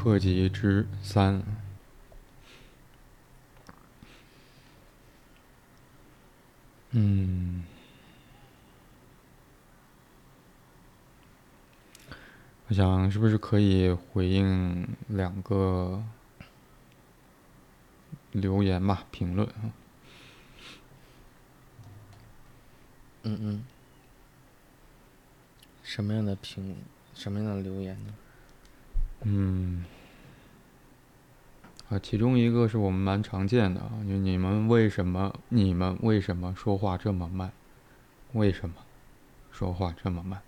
[0.00, 1.42] 特辑之三。
[6.92, 7.62] 嗯，
[12.68, 16.02] 我想是不是可以回应两个
[18.32, 19.68] 留言吧，评论啊？
[23.24, 23.64] 嗯嗯。
[25.82, 26.78] 什么样的评，
[27.12, 28.14] 什么样的留言呢？
[29.22, 29.84] 嗯。
[31.88, 37.50] 啊，其中一个是我们蛮常见的啊，就你们为什么你们为什么说话这么慢？
[38.32, 38.76] 为什么
[39.50, 40.40] 说话这么慢？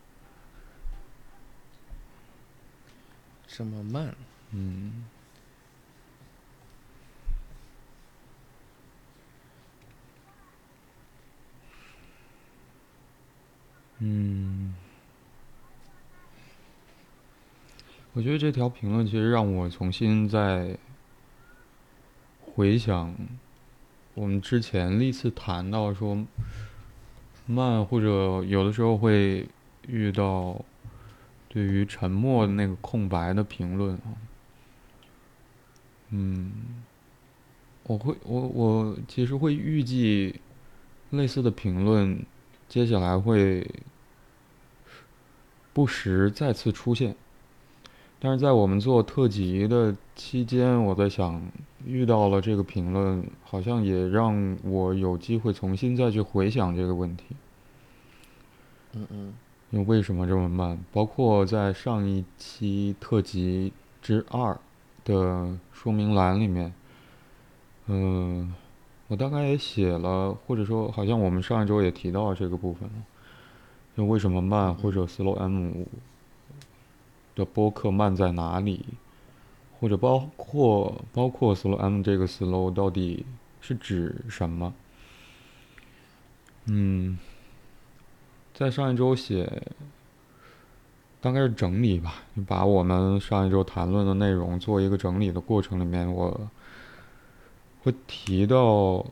[3.49, 4.15] 这么慢？
[4.53, 5.05] 嗯。
[13.99, 14.75] 嗯。
[18.15, 20.79] 我觉得这条评论其实让我重新在。
[22.55, 23.15] 回想
[24.13, 26.23] 我们之前历次谈到说
[27.47, 29.49] 慢，或者有的时候会
[29.89, 30.63] 遇到
[31.49, 33.99] 对于沉默那个空白的评论，
[36.11, 36.53] 嗯，
[37.85, 40.39] 我会我我其实会预计
[41.09, 42.23] 类似的评论
[42.69, 43.67] 接下来会
[45.73, 47.17] 不时再次出现。
[48.25, 51.43] 但是在我们做特辑的期间，我在想，
[51.85, 57.25] 遇到了这个评论，好像也让我有机会重新再去回想这个问题。
[58.93, 59.35] 嗯嗯。
[59.71, 60.79] 因为为什么这么慢？
[60.93, 64.57] 包括在上一期特辑之二
[65.05, 66.73] 的说明栏里面，
[67.87, 68.55] 嗯，
[69.09, 72.89] 我大概也写了，或者说，好像我们上一周也提到了这个部分。
[73.97, 75.73] 就为什么慢，或者 slow m。
[77.35, 78.85] 的播客慢在哪里，
[79.79, 83.25] 或者包括包括 slow m 这个 slow 到底
[83.61, 84.73] 是指什么？
[86.67, 87.19] 嗯，
[88.55, 89.63] 在上一周写，
[91.21, 96.49] 大概是整理吧，就把我们上一周谈论的内容做一个整理的过程里面，我
[97.83, 99.05] 会提到，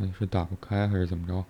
[0.00, 1.44] 哎，是打不开还是怎么着？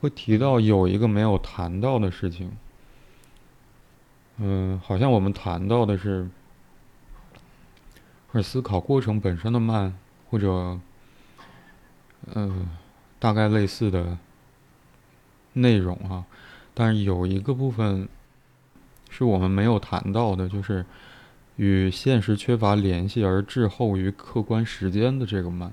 [0.00, 2.52] 会提到有一个没有谈到的事情，
[4.36, 6.28] 嗯，好像我们谈到的是，
[8.28, 9.92] 或者思考过程本身的慢，
[10.30, 10.78] 或者，
[12.34, 12.68] 嗯，
[13.18, 14.16] 大概类似的
[15.54, 16.24] 内容啊，
[16.74, 18.08] 但是有一个部分
[19.10, 20.86] 是我们没有谈到的，就是
[21.56, 25.72] 与现实缺乏联系而滞后于客观时间的这个慢。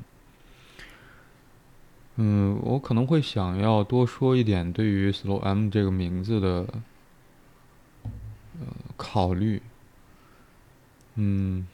[2.17, 6.65] 嗯，我可能会想要多说一点对于 Slow M 这个名字的
[8.59, 9.61] 呃考虑。
[11.15, 11.67] 嗯，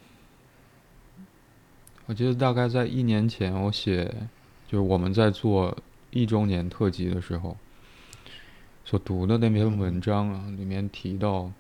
[2.07, 4.05] 我记得大概在一年前，我写
[4.67, 5.77] 就是我们在做
[6.09, 7.55] 一周年特辑的时候
[8.83, 11.51] 所读的那篇文章啊，里面提到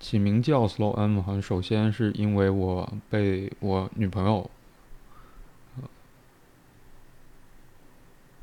[0.00, 4.50] 起名叫 Slow M，好像首先是因为我被我女朋友。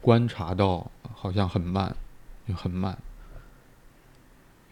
[0.03, 1.95] 观察到好像很慢，
[2.47, 2.97] 也很慢。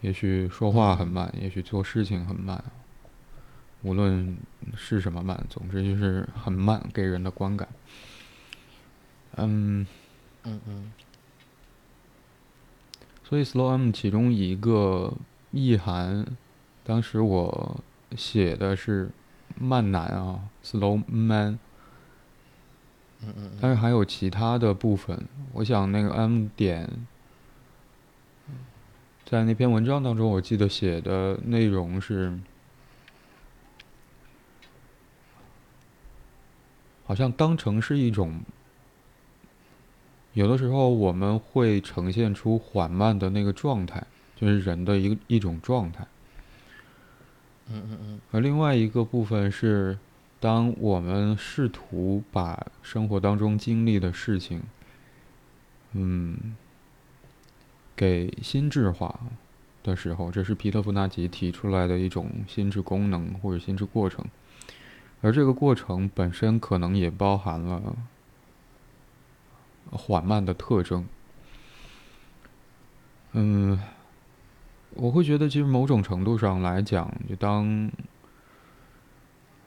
[0.02, 2.62] 也许说话很慢，也许做事情很慢。
[3.80, 4.36] 无论
[4.76, 7.66] 是什么慢，总之就是很慢，给人的观感。
[9.36, 9.86] 嗯，
[10.42, 10.92] 嗯嗯。
[13.24, 15.14] 所以 slow m 其中一个
[15.50, 16.26] 意涵，
[16.84, 17.82] 当时我
[18.14, 19.10] 写的是
[19.58, 21.58] 慢男啊，slow man。
[23.24, 25.16] 嗯嗯，但是还有其他的部分，
[25.52, 26.90] 我想那个 M 点，
[29.24, 32.36] 在那篇文章当中，我记得写的内容是，
[37.04, 38.40] 好像当成是一种，
[40.32, 44.04] 有的时候我们会呈现出缓慢的那个状态，
[44.34, 46.04] 就是人的一个一种状态。
[47.68, 49.96] 嗯嗯嗯，而另外一个部分是。
[50.42, 54.60] 当我们试图把生活当中经历的事情，
[55.92, 56.56] 嗯，
[57.94, 59.20] 给心智化
[59.84, 64.24] 的时候，这是皮特·夫纳吉提出来的一种心智功能或者心智过程，
[65.20, 67.94] 而这个过程本身可能也包含了
[69.92, 71.06] 缓慢的特征。
[73.30, 73.78] 嗯，
[74.94, 77.88] 我会觉得，其实某种程度上来讲，就当。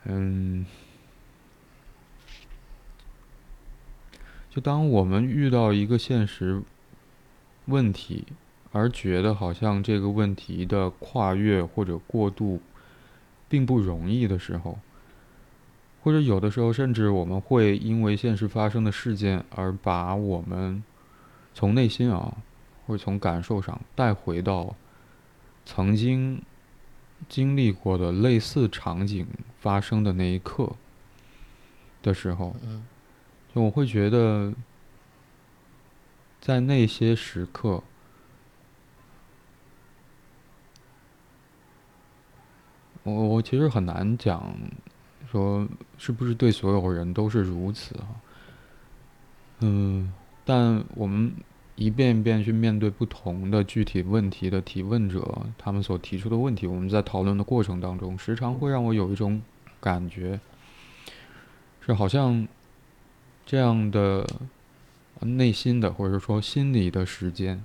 [0.07, 0.65] 嗯，
[4.51, 6.61] 就当我们遇到一个现实
[7.65, 8.25] 问题，
[8.71, 12.61] 而觉得好像这个问题的跨越或者过渡
[13.49, 14.77] 并不容易的时候，
[16.03, 20.83] 或者有的时候甚至我们会因为现实发生的事件而把我们
[21.55, 22.37] 从内心啊，
[22.85, 24.75] 或者从感受上带回到
[25.65, 26.43] 曾经。
[27.27, 29.27] 经历过的类似场景
[29.59, 30.75] 发生的那一刻
[32.01, 32.55] 的时候，
[33.53, 34.53] 就我会觉得，
[36.39, 37.81] 在那些时刻，
[43.03, 44.55] 我我其实很难讲，
[45.31, 48.07] 说是不是对所有人都是如此啊？
[49.59, 50.13] 嗯，
[50.43, 51.33] 但我们。
[51.75, 59.41] 一遍一遍去面对不同的具体问题的提问者，他们所提出的问题，我们在讨论的过程当中，时常会让我有一种
[59.81, 60.39] 感觉，
[61.81, 62.47] 是好像
[63.45, 64.25] 这样的
[65.19, 67.61] 内心的或者说心理的时间，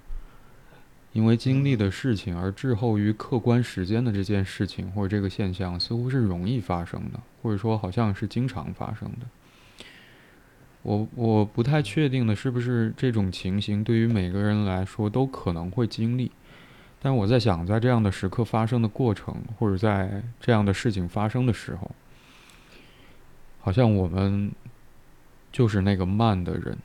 [1.12, 9.26] 因为经历的事情而滞后于客观时间的这件事情或者这个现象，似乎是容易发生的，或者说好像是经常发生的。
[10.82, 16.32] 我我不太确定的是不是这种情形对于每个人来说都可能会经历，
[16.98, 21.90] 但我在想，在这样的时刻发生的过程，或者在这样的事情发生的时候，
[23.60, 24.50] 好像我们
[25.52, 26.78] 就是那个慢的人。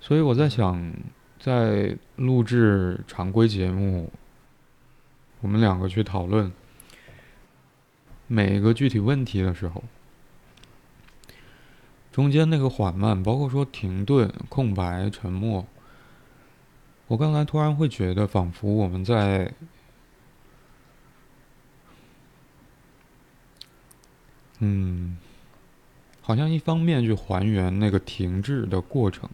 [0.00, 0.92] 所以我在想，
[1.40, 4.12] 在录制常规节目，
[5.40, 6.52] 我们两个去讨论
[8.28, 9.82] 每一个具体问题的时候。
[12.10, 15.66] 中间那个缓慢，包括说停顿、空白、沉默，
[17.06, 19.52] 我刚才突然会觉得，仿佛我们在，
[24.58, 25.16] 嗯，
[26.20, 29.30] 好像一方面去还原那个停滞的过程，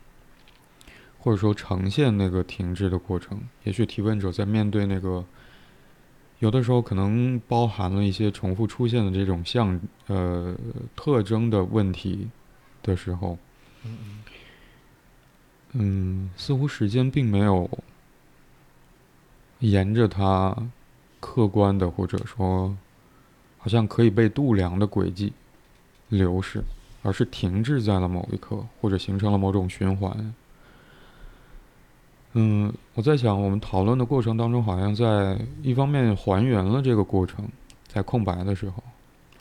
[1.18, 3.40] 或者说呈现那个停滞的过程。
[3.62, 5.24] 也许提问者在面对那个，
[6.40, 10.54] 有的时候可能包含了一些重复出现的这种像呃
[10.94, 12.28] 特征的问题。
[12.84, 13.36] 的时候，
[15.72, 17.68] 嗯，似乎时间并没有
[19.58, 20.54] 沿着它
[21.18, 22.76] 客观的或者说
[23.58, 25.32] 好像可以被度量的轨迹
[26.10, 26.62] 流逝，
[27.02, 30.34] 而是停滞在了某一刻，或者形成了某种循环。
[32.34, 37.48] 嗯，我在想，我们讨论的过程当中，好像在一方面还原了这个过程，
[37.88, 38.82] 在空白的时候，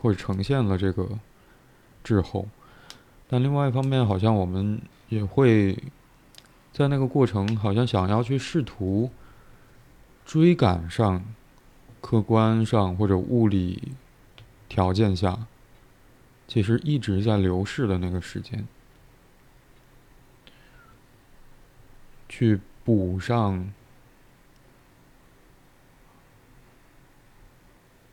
[0.01, 1.09] 或者呈现了这个
[2.03, 2.47] 滞后。
[3.27, 4.79] 但另外一方面，好像我们
[5.09, 5.77] 也会
[6.71, 9.09] 在那个过程，好像想要去试图
[10.23, 11.23] 追赶上
[11.99, 13.93] 客观上或者物理
[14.69, 15.47] 条件下，
[16.47, 18.67] 其实一直在流逝的那个时间，
[22.29, 23.71] 去补上，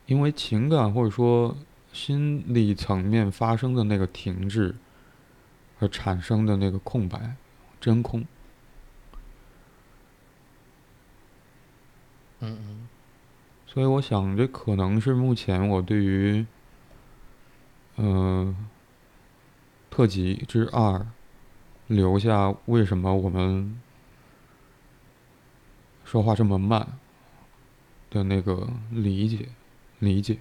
[0.07, 1.55] 因为情感或者说
[1.93, 4.75] 心理层面发生的那个停滞。
[5.81, 7.35] 而产生的那个空白，
[7.81, 8.21] 真空。
[12.39, 12.87] 嗯嗯。
[13.65, 16.45] 所以我想，这可能是目前我对于，
[17.95, 18.67] 嗯，
[19.89, 21.07] 特辑之二
[21.87, 23.81] 留下为什么我们
[26.03, 26.99] 说话这么慢
[28.09, 29.49] 的那个理解，
[29.99, 30.39] 理解。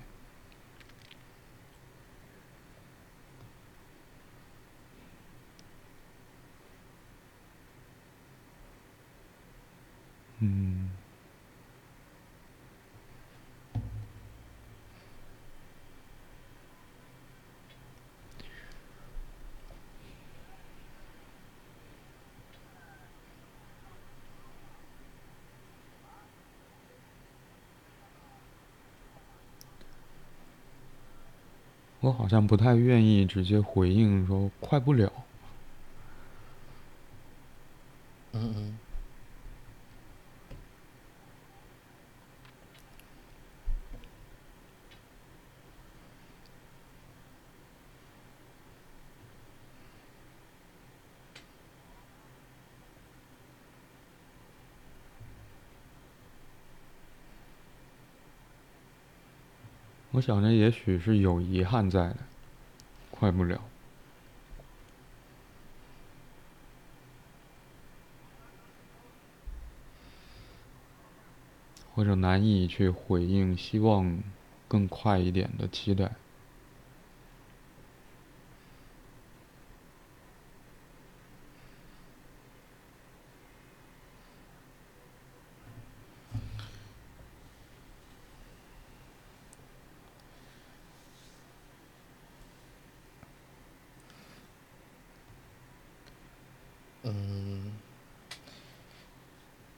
[10.43, 10.91] 嗯，
[32.01, 35.27] 我好像不太愿意直接回应说快不了。
[38.33, 38.81] 嗯嗯。
[60.21, 62.17] 我想着，也许是有遗憾在的，
[63.11, 63.59] 快不了，
[71.95, 74.21] 或者难以去回应，希望
[74.69, 76.13] 更快一点的期待。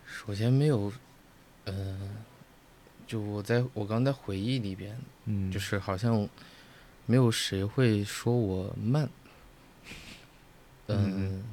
[0.04, 0.90] 首先没有，
[1.66, 2.16] 嗯、
[3.06, 4.96] 就我在我刚在回忆里边，
[5.26, 6.28] 嗯，就是好像
[7.06, 9.08] 没有谁会说我慢。
[10.88, 11.44] 嗯嗯，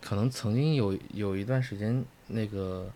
[0.00, 2.90] 可能曾经有有一段时间，那个，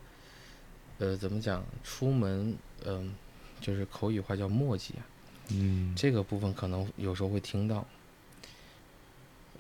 [0.99, 1.64] 呃，怎么讲？
[1.85, 3.14] 出门，嗯、
[3.61, 5.07] 就是口语化叫墨迹啊，
[5.50, 7.87] 嗯这个部分可能有时候会听到。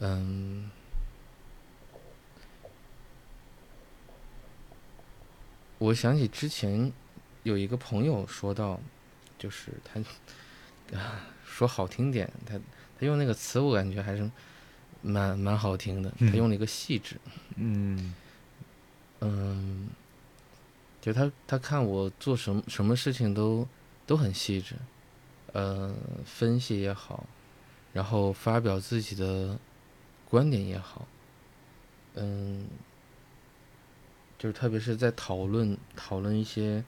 [0.00, 0.68] 嗯，
[5.78, 6.92] 我想起之前
[7.42, 8.80] 有一个朋友说到，
[9.38, 10.00] 就是他
[10.98, 12.58] 啊说好听点，他
[12.98, 14.30] 他用那个词我感觉还是
[15.00, 17.16] 蛮蛮好听的，他嗯用了一个细致。
[17.56, 18.14] 嗯
[19.20, 19.88] 嗯，
[21.00, 23.66] 就他他看我做什么什么事情都
[24.06, 24.74] 都很细致，
[25.52, 25.94] 呃，
[26.24, 27.24] 分析也好，
[27.92, 29.58] 然后发表自己的
[30.28, 31.06] 观点也好，
[32.14, 32.66] 嗯，
[34.38, 36.82] 就是特别是在讨论讨论一些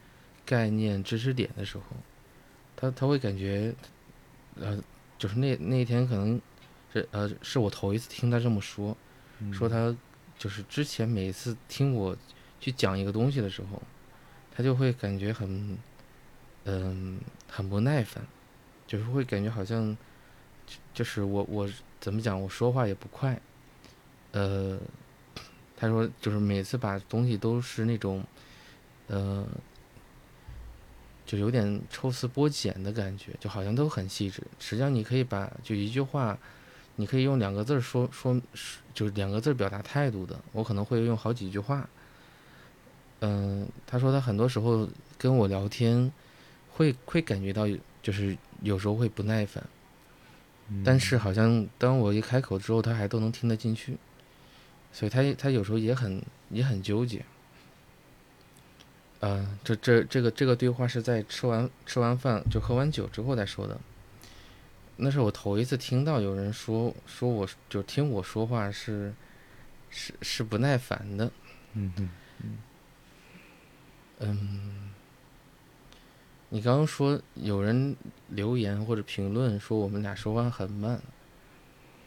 [0.45, 1.85] 概念、知识点的时候，
[2.77, 3.75] 他他会感觉，
[4.57, 4.83] 呃，
[5.19, 6.41] 就是那那一天可能
[6.93, 8.97] 是呃是我头一次听他这么说，
[9.39, 9.53] 嗯。
[9.53, 9.95] 说他
[10.39, 12.17] 就是之前每一次听我
[12.61, 13.81] 去讲一个东西的时候，
[14.55, 15.79] 他就会感觉很，
[16.65, 18.27] 嗯、很不耐烦，
[18.87, 19.97] 就是会感觉好像，
[20.67, 21.69] 就就是我我
[22.01, 23.41] 怎么讲，我说话也不快，
[24.33, 24.79] 呃，
[25.77, 28.25] 他说就是每次把东西都是那种，
[29.07, 29.47] 呃，
[31.27, 34.43] 就有点抽丝剥茧的感觉，就好像都很细致。
[34.59, 36.37] 实际上你可以把就一句话，
[36.97, 38.41] 你可以用两个字说说，
[38.93, 41.89] 就是两个字表达态度的，我可能会用好几句话。
[43.21, 46.13] 嗯，他说他很多时候跟我聊天，
[46.71, 47.67] 会会感觉到
[48.03, 49.65] 就是有时候会不耐烦，
[50.85, 53.97] 但是好像当我一开口之后，他还都能听得进去，
[54.93, 57.25] 所以他他有时候也很也很纠结。
[59.25, 63.81] 呃，这这这个这个对话是在吃完吃完饭就喝完酒之后再说的。
[64.97, 69.15] 那是我头一次听到有人说说我就听我说话是
[69.89, 71.33] 是是不耐烦的。
[71.73, 72.59] 嗯嗯
[74.19, 74.91] 嗯，
[76.51, 77.97] 你刚刚说有人
[78.29, 81.01] 留言或者评论说我们俩说话很慢，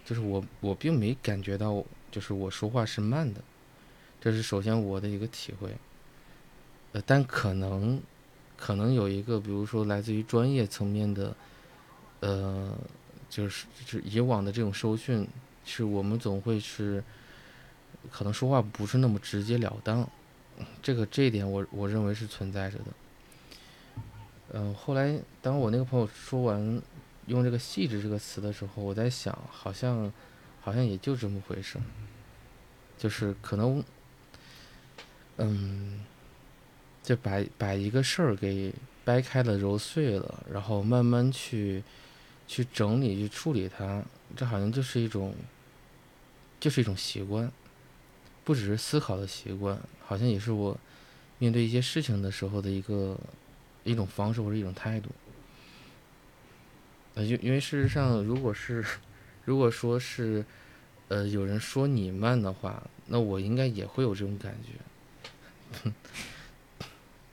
[0.06, 3.42] 就是我我并没感觉到就是我说话是慢的，
[4.22, 5.76] 这是首先我的一个体会。
[6.94, 8.02] 呃，但可能
[8.58, 11.36] 可能有一个，比如说来自于专业层面的，
[12.22, 12.78] 呃，
[13.30, 15.28] 就是就以往的这种收讯，
[15.66, 17.04] 是我们总会是
[18.12, 20.08] 可能说话不是那么直截了当。
[20.82, 22.86] 这个这一点我我认为是存在着的。
[24.54, 26.82] 嗯、后来当我那个朋友说完
[27.26, 30.12] 用这个“细致”这个词的时候，我在想，好像
[30.62, 31.78] 好像也就这么回事，
[32.98, 33.84] 就是可能，
[35.36, 36.00] 嗯，
[37.08, 38.74] 就把把一个事儿给
[39.06, 41.82] 掰开了、揉碎了，然后慢慢去
[42.46, 44.04] 去整理、去处理它，
[44.36, 45.34] 这好像就是一种
[46.60, 47.50] 就是一种习惯。
[48.44, 50.78] 不只是思考的习惯，好像也是我
[51.38, 53.18] 面对一些事情的时候的一个
[53.86, 55.10] 一种方式或者一种态度。
[57.16, 58.84] 呃，因因为事实上，如果是
[59.46, 60.44] 如果说是
[61.08, 65.92] 呃有人说你慢的话，那我应该也会有这种感觉。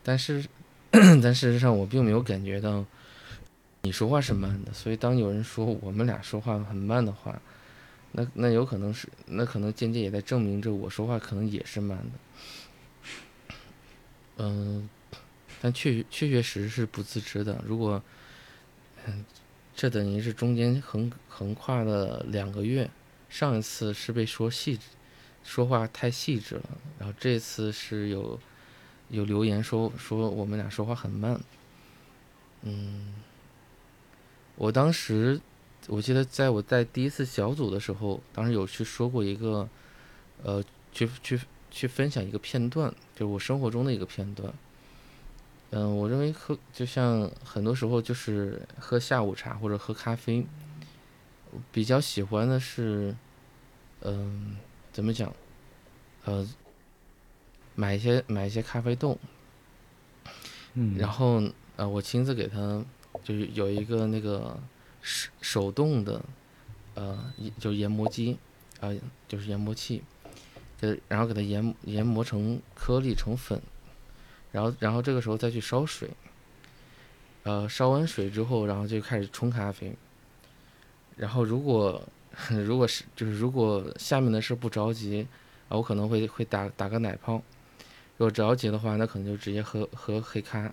[0.05, 0.45] 但是
[0.93, 2.85] 但事实上，我并没有感觉到
[3.83, 7.37] 你说话是慢的，所以当有人说我们俩说话很慢的话，
[8.13, 12.13] 那那有可能是，那可能间接也在证明着我说话可能也是慢的。
[14.37, 14.89] 嗯，
[15.61, 17.61] 但确确确实实是不自知的。
[17.67, 18.03] 如果，
[19.07, 19.25] 嗯，
[19.75, 22.89] 这等于是中间横横跨了两个月，
[23.29, 24.83] 上一次是被说细致，
[25.43, 28.39] 说话太细致了，然后这次是有
[29.15, 31.41] 有留言说说我们俩说话很慢。
[32.63, 33.15] 嗯，
[34.57, 35.41] 我当时。
[35.87, 39.69] 我记得在我在第一次小组的时候，当时有去说过一个，
[40.43, 41.39] 呃，去去
[41.71, 44.51] 去分享一个片段，就是我生活中的一个片段。
[45.73, 50.47] 嗯，我认为喝就像很多时候就是喝下午茶或者喝咖啡，
[51.71, 53.15] 比较喜欢的是，
[54.01, 54.57] 嗯，
[54.91, 55.31] 怎么讲？
[56.25, 56.49] 呃，
[57.75, 59.19] 买一些买一些咖啡豆，
[60.75, 61.43] 嗯，然后
[61.77, 62.85] 呃，我亲自给他
[63.23, 64.59] 就是有一个那个。
[65.07, 66.25] 手手动的，
[66.95, 68.39] 呃，就是研磨机，
[68.81, 68.97] 啊、呃，
[69.29, 70.03] 就是研磨器，
[70.81, 73.61] 给然后给它研研磨成颗粒成粉，
[74.51, 76.09] 然后然后这个时候再去烧水，
[77.43, 79.95] 呃，烧完水之后，然后就开始冲咖啡，
[81.17, 82.03] 然后如果
[82.49, 85.29] 如果是就是如果下面的事不着急
[85.69, 87.43] 啊，我可能会会打打个奶泡。
[88.17, 90.73] 如果着急的话，那可能就直接喝喝黑咖。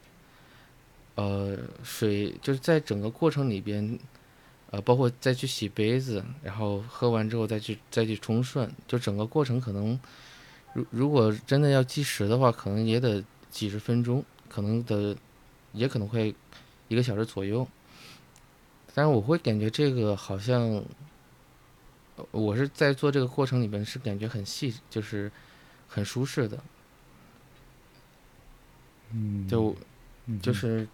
[1.16, 4.00] 呃，水就是在整个过程里边，
[4.70, 10.00] 呃，包括再去洗杯子，然后喝完之后再去再去冲涮，就整个过程可能，
[10.74, 15.16] 如如果真的要计时的话，可能也得几十分钟，可能的
[15.74, 16.34] 也可能会
[16.88, 17.68] 一个小时左右。
[18.94, 20.84] 但是我会感觉这个好像，
[22.32, 25.32] 我是在做这个过程里边是感觉很细，就是
[25.88, 26.58] 很舒适的。
[29.14, 29.76] 嗯，就
[30.26, 30.88] 嗯就是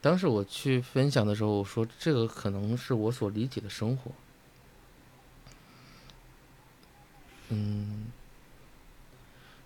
[0.00, 4.10] 当时我去分享的时候，我说这个可能是我所理解的生活。
[7.50, 8.06] 嗯，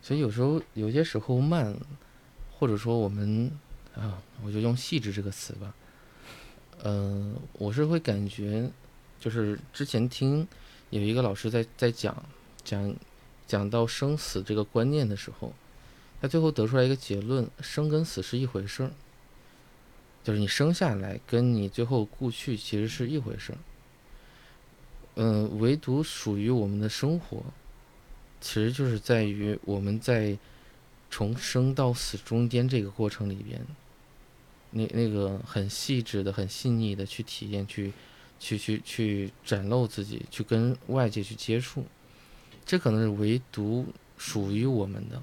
[0.00, 1.76] 所以有时候有些时候慢，
[2.59, 3.50] 或者说我们
[3.94, 5.75] 啊，我就用细致这个词吧。
[6.83, 8.71] 嗯、我是会感觉，
[9.21, 10.47] 就是之前听
[10.90, 12.25] 有一个老师在在讲
[12.64, 12.94] 讲
[13.47, 15.52] 讲到生死这个观念的时候，
[16.21, 18.90] 他最后得出来一个结论：生跟死是一回事儿，
[20.23, 23.59] 就是你生下来跟你最后故去其实是一回事儿。
[25.16, 27.44] 嗯，唯独属于我们的生活，
[28.40, 30.37] 其实就是在于我们在
[31.11, 33.61] 从生到死中间这个过程里边，
[34.71, 37.92] 那那个很细致的、很细腻的去体验、去
[38.40, 41.85] 去去去展露自己、去跟外界去接触，
[42.64, 45.23] 这可能是唯独属于我们的。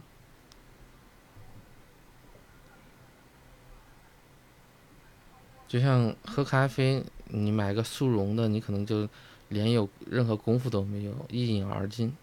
[5.71, 9.07] 就像喝咖啡，你买个速溶的，你可能就
[9.47, 12.13] 连有任何功夫都没有，一饮而尽。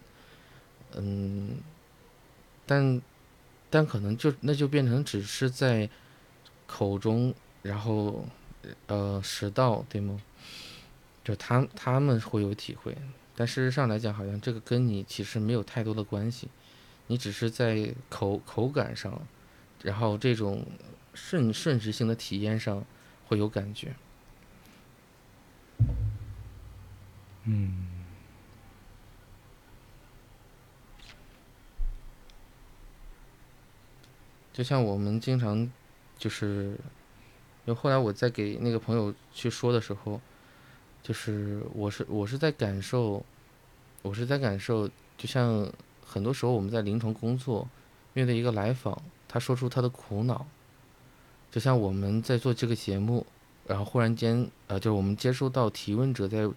[0.95, 1.57] 嗯，
[2.67, 3.01] 但
[3.71, 5.89] 但可能就那就变成只是在
[6.67, 7.33] 口中，
[7.63, 8.23] 然后
[8.85, 10.21] 呃食道对吗？
[11.23, 12.95] 就他他们会有体会，
[13.35, 16.47] 但事实上来讲，好像这个跟你其实没有太多的关系，
[17.07, 19.19] 你只是在口口感上，
[19.81, 20.63] 然后这种
[21.15, 22.85] 瞬瞬时性的体验上
[23.29, 23.95] 会有感觉。
[27.45, 27.87] 嗯
[34.51, 35.71] 就像我们经常
[36.17, 36.71] 就是，
[37.65, 40.19] 因为后来我在给那个朋友去说的时候，
[41.01, 43.23] 就是我是我是在感受，
[44.01, 44.85] 我是在感受，
[45.17, 45.71] 就像
[46.05, 47.69] 很多时候我们在临床工作，
[48.11, 50.45] 面对一个来访，他说出他的苦恼，
[51.51, 53.25] 就像我们在做这个节目，
[53.65, 56.47] 然后忽然间呃，就是我们接收到提问者在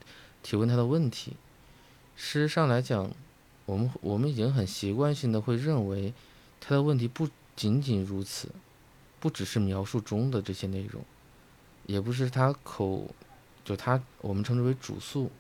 [0.42, 1.32] 提问他的问题，
[2.14, 3.10] 事实上来讲，
[3.64, 6.12] 我们我们已经很习惯性的会认为
[6.60, 8.48] 他的问题不仅仅如此，
[9.18, 11.02] 不只是描述中的这些内容，
[11.86, 13.08] 也不是他口，
[13.64, 15.30] 就他我们称之为主诉，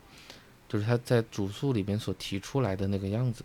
[0.68, 3.44] 就是他在主诉里边所提出来的那个样子。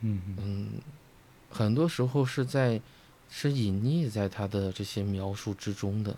[0.00, 0.36] 嗯嗯。
[0.38, 0.70] 嗯，
[1.54, 2.80] 很多时候是在
[3.30, 6.16] 是隐匿在他的这些描述之中的，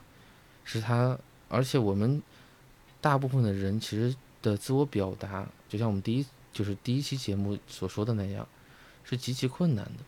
[0.64, 1.18] 是他，
[1.50, 2.22] 而且我们
[3.02, 8.48] 大部分的人其实的自我表达，就像我们第一就是第一期节目所说的那样，
[9.04, 10.04] 是极其困难的。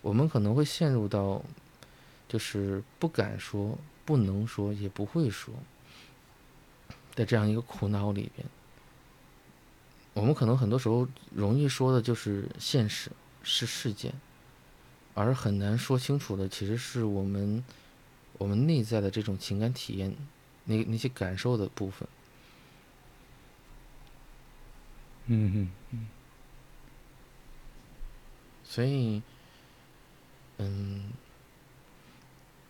[0.00, 1.42] 我们可能会陷入到
[2.28, 5.52] 就是不敢说、不能说、也不会说
[7.16, 8.46] 的这样一个苦恼里边。
[10.14, 13.10] 我们可能很多时候容易说的就是现实，
[13.42, 14.12] 是事件，
[15.14, 17.64] 而很难说清楚的其实是我们
[18.38, 20.14] 我们内在的这种情感体验，
[20.64, 22.08] 那那些感受的部分。
[25.26, 26.08] 嗯嗯
[28.64, 29.22] 所以，
[30.58, 31.10] 嗯，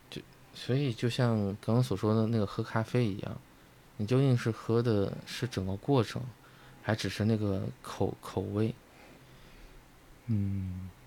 [0.08, 0.22] 就
[0.54, 3.38] 所以就像刚刚所说的那个喝咖啡一样，
[3.98, 6.22] 你究竟是喝的是整个过程，
[6.82, 8.74] 还只是那个口口味？
[10.30, 10.99] 嗯我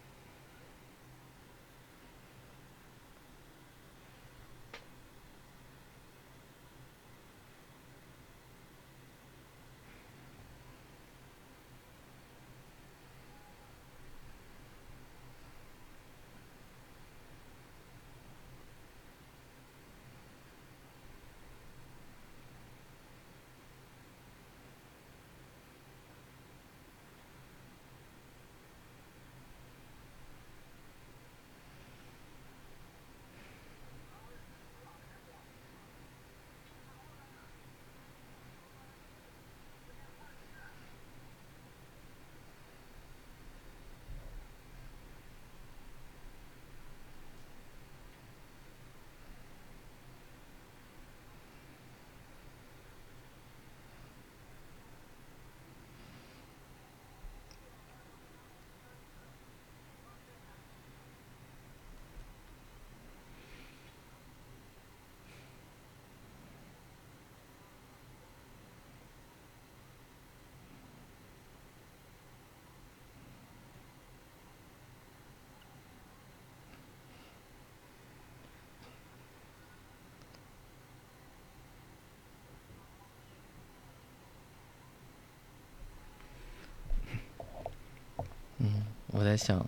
[89.33, 89.67] 在想，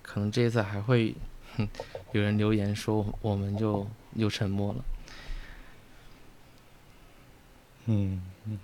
[0.00, 1.12] 可能这一次还会
[2.12, 4.84] 有人留言说，我们就又沉默了。
[7.86, 8.58] 嗯嗯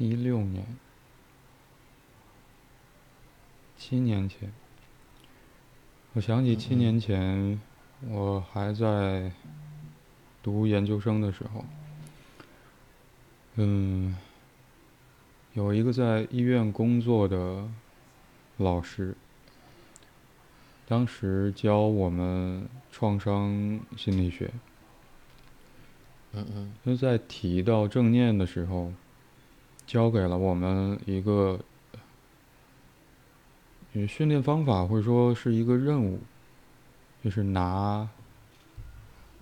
[0.00, 0.66] 一六年，
[3.76, 4.52] 七年前，
[6.14, 7.60] 我想起七年前，
[8.08, 9.30] 我还在
[10.42, 11.64] 读研究生的时候，
[13.56, 14.16] 嗯，
[15.54, 17.68] 有一个在医院工作的
[18.56, 19.14] 老师。
[20.90, 24.50] 当时教我们创伤心理学，
[26.32, 28.90] 嗯嗯，就在提到正念的时候，
[29.88, 31.58] 教给了我们一个，
[34.06, 36.20] 训练方法或者说是一个任务，
[37.24, 38.06] 就是拿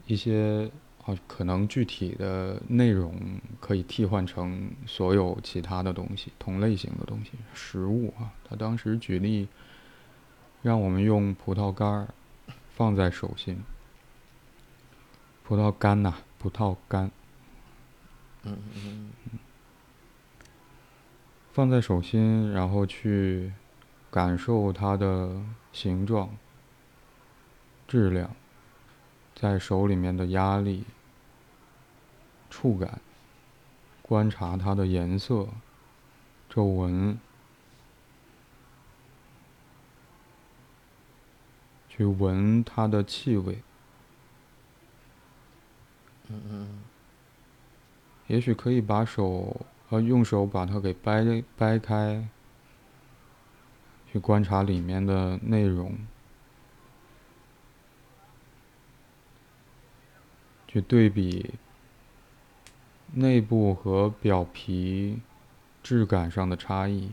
[0.07, 0.71] 一些
[1.05, 3.13] 啊可能具体的内容
[3.59, 8.33] 可以替换成所有其他的东西，同类型的东西，食物啊。
[8.49, 9.49] 他当时举例。
[10.63, 12.09] 让我们用葡萄干
[12.75, 13.63] 放在手心，
[15.45, 17.09] 葡萄干呐，葡萄干，
[18.43, 19.39] 嗯嗯嗯，
[21.57, 23.51] 放在手心，然后去
[24.11, 25.41] 感受它的
[25.73, 26.37] 形状、
[27.89, 28.37] 质量，
[29.35, 30.85] 在手里面的压力、
[32.51, 33.01] 触感，
[34.03, 35.49] 观察它的颜色、
[36.51, 37.19] 皱纹。
[41.89, 43.63] 去闻它的气味，
[46.29, 46.69] 嗯嗯，
[48.27, 52.29] 也许可以把手呃用手把它给掰掰开，
[54.11, 55.97] 去观察里面的内容，
[60.67, 61.55] 去对比
[63.13, 65.21] 内部和表皮
[65.83, 67.13] 质感上的差异。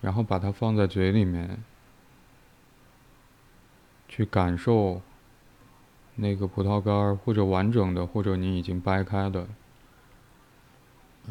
[0.00, 1.64] 然后把它放在嘴里面，
[4.08, 5.02] 去感受
[6.20, 9.46] 那个葡萄干儿，或者完整的，或者你已经掰开的，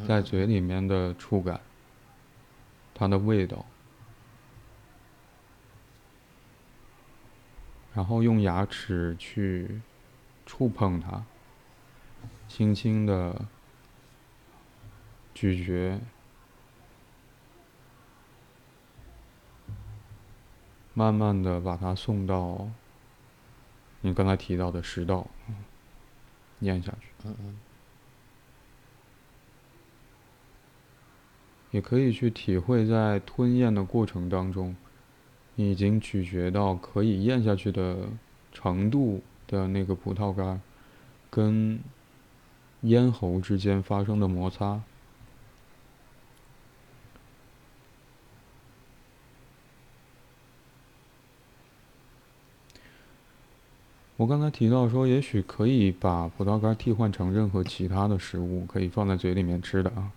[0.08, 1.60] 在嘴里面的触感，
[2.94, 3.66] 它的味道，
[7.94, 9.82] 然后用牙齿去
[10.46, 11.26] 触碰它，
[12.48, 13.46] 轻轻的
[15.34, 16.00] 咀嚼。
[20.94, 22.68] 慢慢的把它送到
[24.08, 25.28] 你刚才提到的食道，
[26.62, 27.10] 咽下去。
[27.26, 27.60] 嗯嗯。
[31.72, 34.74] 也可以去体会在吞咽的过程当中，
[35.56, 38.08] 你已经咀嚼到可以咽下去的
[38.54, 40.62] 程度的那个葡萄干，
[41.30, 41.80] 跟
[42.82, 44.82] 咽喉之间发生的摩擦。
[54.18, 60.12] 我刚才提到说，也许可以把葡萄干替换成任何其他的食物，可以放在嘴里面吃的啊，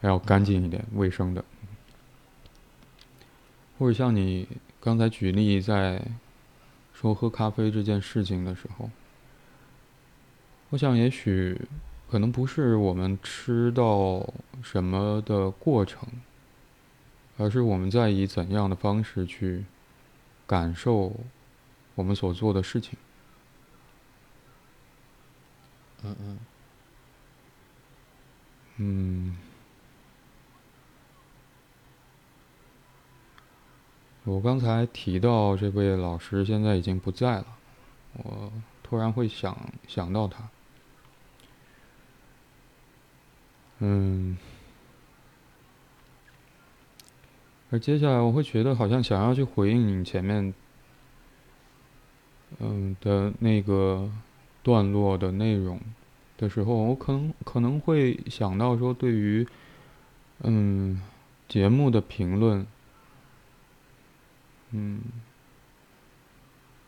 [0.00, 1.44] 还要干净一点、卫生的。
[3.78, 4.48] 或者像你
[4.80, 6.02] 刚才举例在
[6.94, 8.88] 说喝咖啡这件事情的时候，
[10.70, 11.60] 我想也许
[12.10, 14.26] 可能不是我们吃到
[14.62, 16.08] 什么的过程，
[17.36, 19.66] 而是我们在以怎样的方式去
[20.46, 21.14] 感受。
[21.94, 22.98] 我们所做的事情，
[26.02, 26.16] 嗯。
[26.22, 26.38] 嗯，
[28.78, 29.36] 嗯，
[34.24, 37.46] 我刚才提到这位老师现在已经不在了，
[38.14, 38.50] 我
[38.82, 39.54] 突然会想
[39.86, 40.48] 想到他，
[43.80, 44.38] 嗯，
[47.70, 50.54] 而接下来我会觉得好像想要去回应你前面。
[52.58, 54.10] 嗯的那个
[54.62, 55.80] 段落的内容
[56.38, 59.46] 的时候，我可能可能会想到说，对于
[60.40, 61.00] 嗯
[61.48, 62.66] 节目的评论，
[64.70, 65.00] 嗯，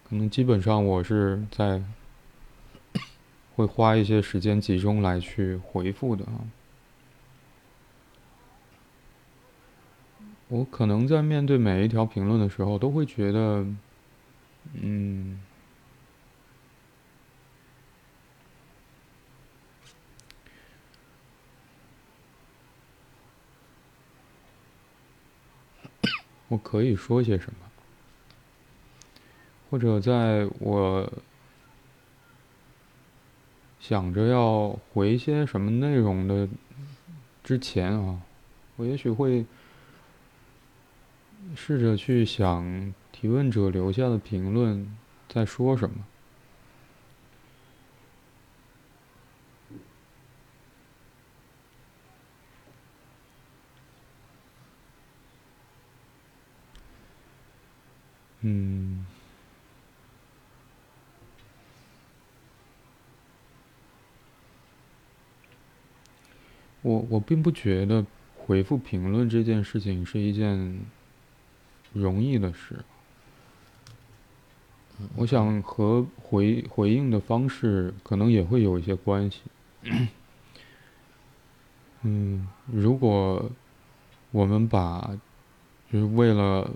[0.09, 1.83] 可能基本上我是在
[3.55, 6.41] 会花一些时间集中来去回复的啊。
[10.49, 13.67] 我可能在面对每一条评论的时候，都会觉得，
[14.75, 15.41] 嗯，
[26.49, 27.59] 我可以说些什么，
[29.71, 31.13] 或者在我
[33.81, 36.49] 想着要回些什么内容的
[37.43, 38.21] 之前啊，
[38.77, 39.45] 我也许会。
[41.55, 44.97] 试着去想提问者留下的评论
[45.29, 46.07] 在说什么。
[58.41, 59.05] 嗯，
[67.11, 68.05] 我并不觉得
[68.37, 70.79] 回复评论这件事情是一件。
[71.93, 72.85] 容易的事，
[75.15, 79.43] 我想和回回应的方式可能也会有一些关系。
[82.03, 83.49] 嗯，如果
[84.33, 85.17] 我们把
[85.93, 86.69] 就是为了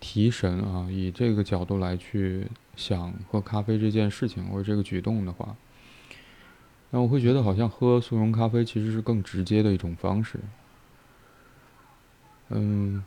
[0.00, 5.54] 提神啊，以这个角度来去想喝咖啡这件事情或者这个举动的话，
[6.90, 10.38] 那我会觉得好像喝速溶咖啡其实是更直接的一种方式。
[12.48, 13.04] 嗯。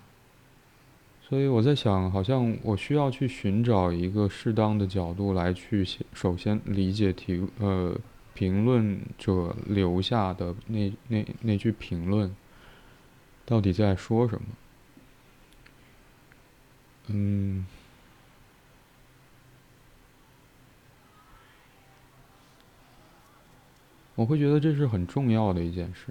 [1.27, 7.97] 所以我在想，好像我需要去寻找一个适当的角度来去首先理解提呃
[8.33, 12.35] 评论者留下的那那那句评论
[13.45, 14.41] 到底在说什么。
[17.07, 17.65] 嗯，
[24.15, 26.07] 我会觉得这是很重要的一件事。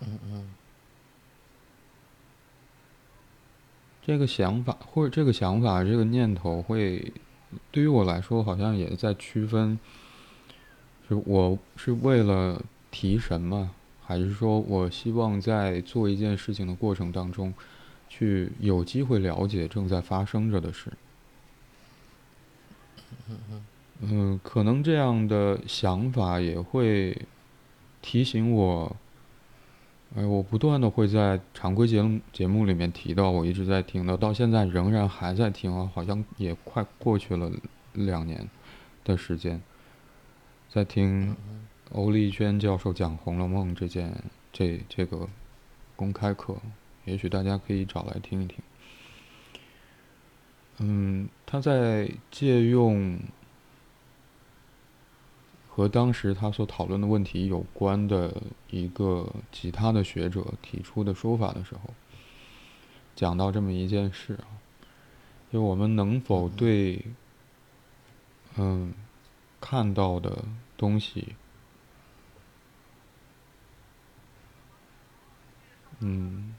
[0.00, 0.50] 嗯嗯。
[4.02, 7.12] 这个想法或者这个想法这个念头会，
[7.70, 9.78] 对于我来说好像也在区分，
[11.08, 13.70] 是我是为了提神吗？
[14.06, 17.54] 还是说我希望在做一件事情的过程当中，
[18.06, 20.92] 去有机会了解正在发生着的事？
[23.26, 23.64] 嗯，
[24.42, 27.16] 可能这样的想法也会
[28.02, 28.96] 提醒我。
[30.16, 37.50] 哎，我不断的会在常规节目节目里面提到，我一直在听的，到现在仍然还在听啊，好像也快过去了
[37.94, 38.48] 两年
[39.02, 39.60] 的时间，
[40.70, 41.34] 在听
[41.90, 44.14] 欧丽娟教授讲《红楼梦》这件
[44.52, 45.28] 这这个
[45.96, 46.56] 公开课，
[47.06, 48.58] 也许大家可以找来听一听。
[50.78, 53.18] 嗯，他在借用。
[55.76, 58.32] 和当时他所讨论的问题有关的
[58.70, 61.92] 一个其他的学者提出的说法的时候，
[63.16, 64.46] 讲到这么一件事啊，
[65.52, 67.04] 就我们能否对，
[68.56, 68.94] 嗯，
[69.60, 70.44] 看到的
[70.76, 71.34] 东西，
[75.98, 76.54] 嗯，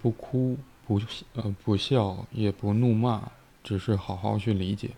[0.00, 0.98] 不哭不
[1.34, 3.30] 呃不笑也不怒骂，
[3.62, 4.92] 只是好好去理解。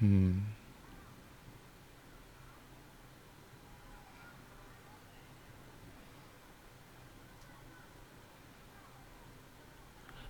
[0.00, 0.46] 嗯，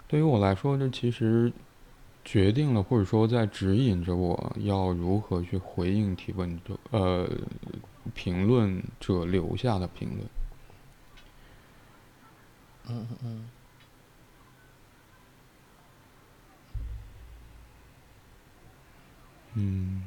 [0.09, 1.53] 对于我来说，这其实
[2.25, 7.29] 决定了，或者说在指引着我要如何去回应提问者、呃
[8.15, 10.27] 评论者留下的评论。
[12.89, 13.49] 嗯嗯
[19.55, 20.03] 嗯。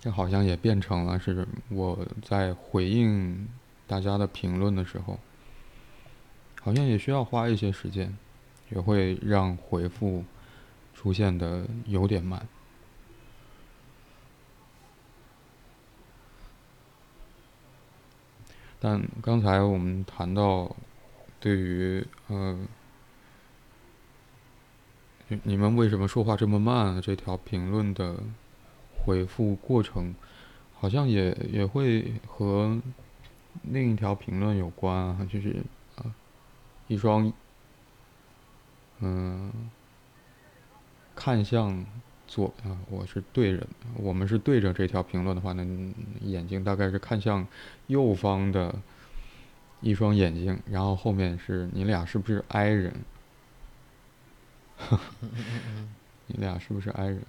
[0.00, 3.48] 这好像也变成了是我在回应
[3.86, 5.18] 大家的评论的时候，
[6.60, 8.14] 好像也需要花一些时间，
[8.68, 10.22] 也会让回复
[10.92, 12.46] 出现的有点慢。
[18.78, 20.76] 但刚才我们谈到。
[21.44, 22.66] 对于嗯，
[25.42, 26.98] 你们为什么说话这么慢？
[27.02, 28.16] 这条评论的
[28.96, 30.14] 回复过程，
[30.72, 32.80] 好像也也会和
[33.60, 35.62] 另一条评论有关啊，就是
[35.96, 36.14] 啊，
[36.88, 37.30] 一双
[39.00, 39.52] 嗯，
[41.14, 41.84] 看向
[42.26, 45.62] 左啊，我是对着，我们是对着这条评论的话，那
[46.22, 47.46] 眼睛大概是看向
[47.88, 48.74] 右方的。
[49.84, 53.04] 一双眼睛，然后后面是你俩是不是 I 人？
[56.26, 57.22] 你俩是不是 I 人？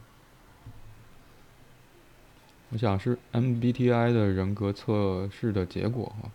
[2.70, 6.32] 我想是 MBTI 的人格测试的结果哈。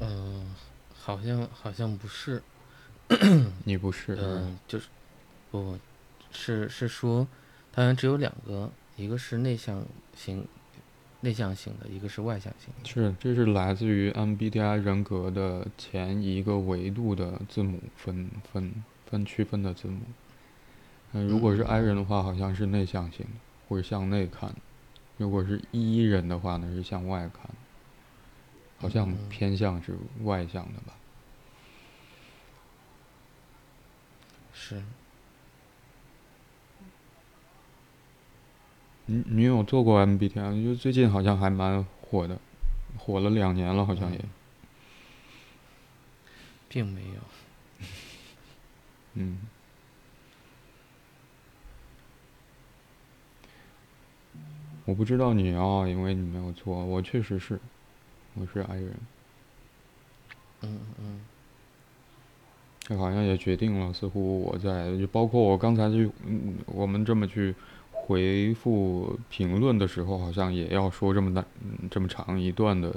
[0.00, 0.56] 嗯，
[0.94, 2.42] 好像好像不是。
[3.64, 4.16] 你不是？
[4.18, 4.88] 嗯，就是
[5.50, 5.78] 不，
[6.32, 7.28] 是是说，
[7.72, 9.84] 当然只有两个，一个是内向
[10.16, 10.48] 型。
[11.20, 12.88] 内向型的，一个是外向型的。
[12.88, 18.72] 是，这是来自于 MBTI 人格的前一个维度的字母分分
[19.06, 20.00] 分区分的字母。
[21.12, 23.26] 嗯，如果是 I 人的话，好像是内向型，
[23.68, 24.50] 或者向内看；
[25.18, 27.50] 如果是 E 人的话呢，是向外看，
[28.78, 30.94] 好像偏向是外向的吧？
[34.54, 34.82] 是。
[39.10, 40.62] 你你有做过 MBTI？
[40.62, 42.38] 就最近好像还蛮火的，
[42.96, 44.20] 火了两年了，好像也，
[46.68, 47.86] 并没有。
[49.14, 49.40] 嗯。
[54.84, 57.58] 我不知道你啊，因为你没有做，我确实是，
[58.34, 58.94] 我是 I 人。
[60.62, 61.20] 嗯嗯。
[62.78, 67.56] 这好像也决定了，似乎我在，就包括我刚才就，嗯，我们这么去。
[68.10, 71.44] 回复评论的时候，好像也要说这么大、
[71.88, 72.92] 这么长一段的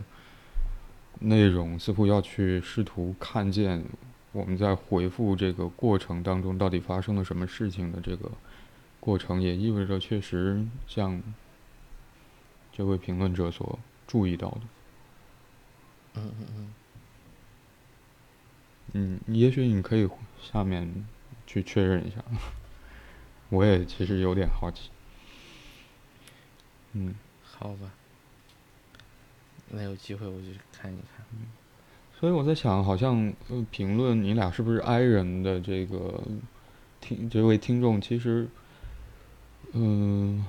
[1.19, 3.85] 内容，似乎要去试图看见
[4.31, 8.31] 我们在回复这个过程当中到底发生了什么事情的这个
[8.99, 11.21] 过程，也意味着确实像
[12.71, 14.61] 这位评论者所注意到的。
[16.15, 16.73] 嗯嗯嗯。
[18.93, 20.09] 嗯，也许你可以
[20.41, 20.91] 下面
[21.45, 22.17] 去确认一下，
[23.49, 24.89] 我也其实有点好奇。
[26.93, 27.91] 嗯，好吧，
[29.69, 31.25] 那有机会我就看一看。
[32.19, 33.33] 所以我在想，好像
[33.69, 36.23] 评论你俩是不是 I 人的这个
[37.01, 38.47] 听这位听众，其实，
[39.73, 40.45] 嗯，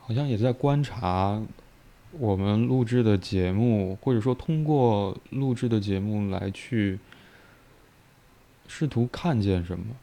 [0.00, 1.40] 好像也在观察
[2.12, 6.98] 我们录制的节目，或者说通过录制的节目来去
[8.66, 9.94] 试图看见什么。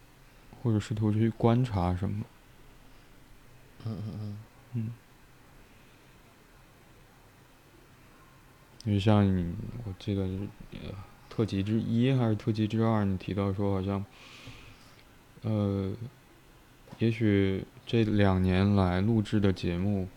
[0.66, 2.26] 或者试图去观察什么？
[3.86, 4.38] 嗯嗯嗯
[4.74, 4.92] 嗯。
[8.84, 9.54] 因为像你，
[9.86, 10.28] 我记得
[11.30, 14.04] 特辑之一还是特辑之二，你提到说好像，
[15.44, 15.94] 呃，
[16.98, 20.08] 也许这两年来录制的节目，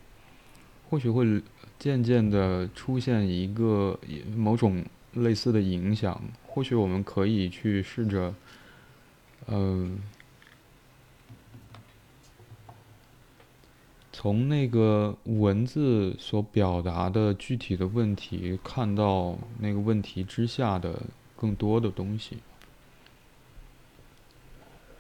[0.89, 1.43] 或许会
[1.79, 4.01] 渐渐的出现一个
[4.35, 4.83] 某种
[5.13, 6.19] 类似的影响。
[6.47, 8.35] 或许我们可以去试着，
[9.49, 9.99] 嗯。
[14.21, 21.03] 从那个文字所表达的具体的问题，看到那个问题之下的
[21.37, 22.39] 更多的东西。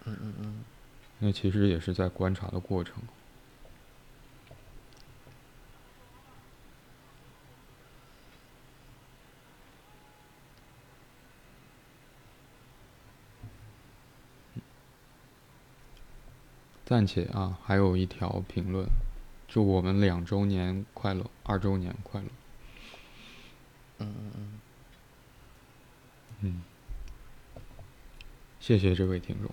[0.04, 0.64] 嗯嗯嗯。
[1.18, 2.94] 那其实也是在观察的过程。
[16.84, 18.86] 暂且啊，还有一条评论。
[19.49, 22.28] 祝我们两周年快乐，二周年快乐。
[23.99, 24.61] 嗯嗯嗯。
[26.42, 26.62] 嗯。
[28.61, 29.51] 谢谢这位听众。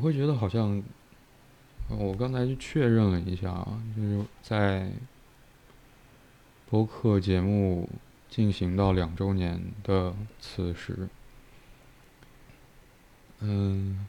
[0.00, 0.82] 我会觉得好像，
[1.90, 4.90] 我刚才确认了一下啊，就是在
[6.70, 7.86] 播客节目
[8.30, 11.06] 进行到两周年的此时，
[13.40, 14.06] 嗯，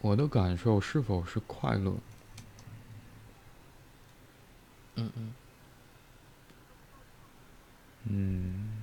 [0.00, 1.92] 我的感受是否是快乐？
[4.94, 5.34] 嗯嗯。
[8.04, 8.73] 嗯。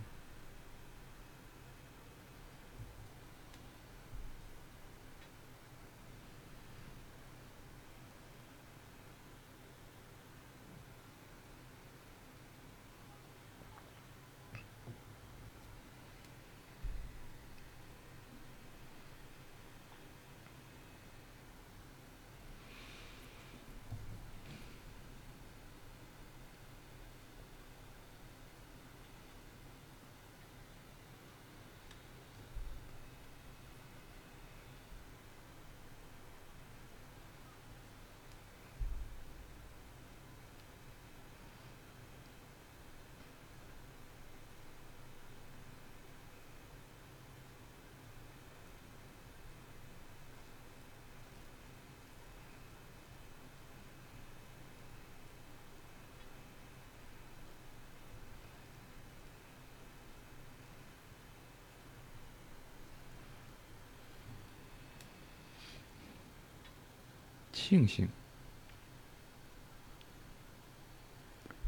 [67.72, 68.06] 庆幸。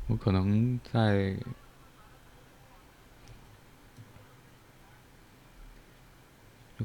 [0.08, 1.38] 我可能在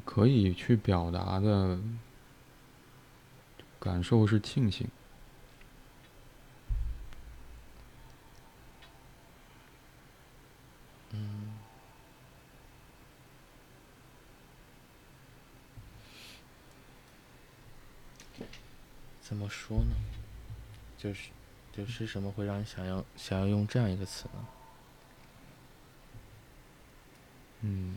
[0.05, 1.77] 可以去表达的
[3.77, 4.87] 感受是庆幸。
[19.29, 19.95] 怎么说呢？
[20.97, 21.29] 就是，
[21.71, 24.47] 就是什么会让你想要想要用这样一个词呢？
[27.61, 27.95] 嗯。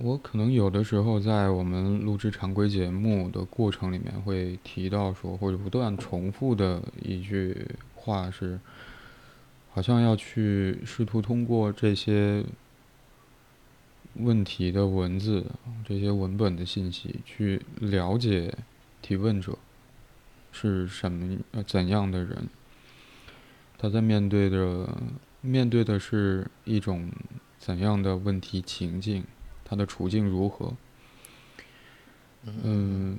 [0.00, 8.60] 我可能有的时候在我们录制常规节目的过程里面会提到说，或者不断重复的一句话是，
[9.72, 12.44] 好像要去试图通过这些
[14.16, 15.46] 问题的文字、
[15.82, 18.54] 这些文本的信息去了解
[19.00, 19.56] 提问者
[20.52, 22.50] 是什么、怎样的人，
[23.78, 24.94] 他在面对的
[25.40, 27.10] 面对的是一种
[27.58, 29.24] 怎样的问题情境。
[29.68, 30.72] 他的处境如何？
[32.44, 33.18] 嗯，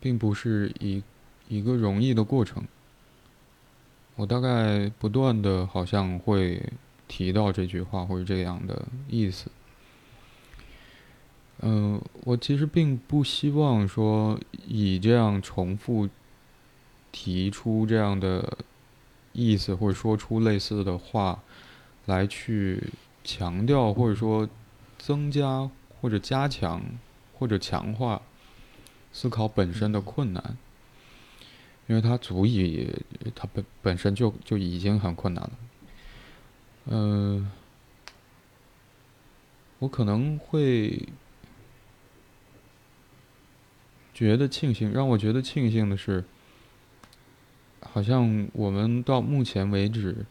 [0.00, 1.02] 并不是一
[1.48, 2.62] 一个容易的过程。
[4.16, 6.62] 我大概不断的好像会
[7.08, 9.50] 提到这句话或者这样的意思。
[11.60, 16.08] 嗯，我其实并不希望说以这样重复
[17.10, 18.58] 提出这样的
[19.32, 21.42] 意思或者说出类似的话
[22.04, 22.90] 来去
[23.24, 24.46] 强调或者说。
[25.04, 25.68] 增加
[26.00, 26.80] 或者加强
[27.34, 28.22] 或者强化
[29.12, 30.56] 思考本身的困难，
[31.88, 32.88] 因为它足以，
[33.34, 35.50] 它本本身就就已经很困难了。
[36.86, 37.50] 嗯，
[39.80, 41.08] 我可能会
[44.14, 46.24] 觉得庆幸，让我觉得庆幸的是，
[47.80, 50.24] 好像我们到目前为止。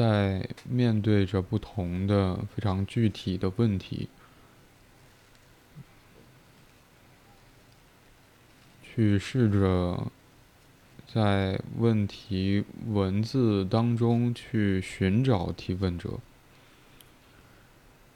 [0.00, 4.08] 在面对着不同的非常具体的问题，
[8.82, 10.10] 去试着
[11.12, 16.18] 在问题文字当中去寻找提问者。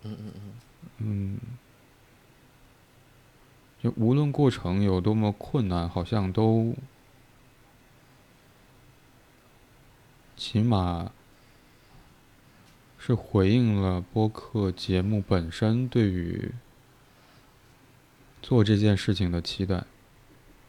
[0.04, 0.52] 嗯嗯嗯。
[0.98, 1.38] 嗯。
[3.82, 6.74] 就无论过程有多么困难，好像都
[10.34, 11.12] 起码。
[13.06, 16.50] 是回应了播客节目本身对于
[18.40, 19.84] 做这件事情的期待，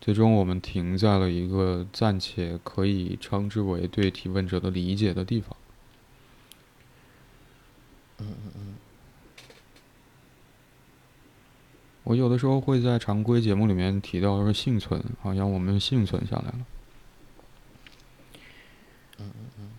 [0.01, 5.55] 最终我们停在了一个暂且可以称之为对提问者的理解的地方。
[8.17, 8.75] 嗯嗯嗯。
[12.03, 16.65] 我有的时候会在常规节目里面提到说幸存，好像我们幸存下来了。
[19.19, 19.71] 嗯嗯嗯。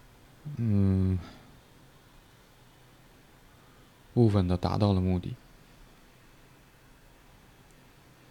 [0.56, 1.18] 嗯。
[4.16, 5.34] 部分的达到了目的，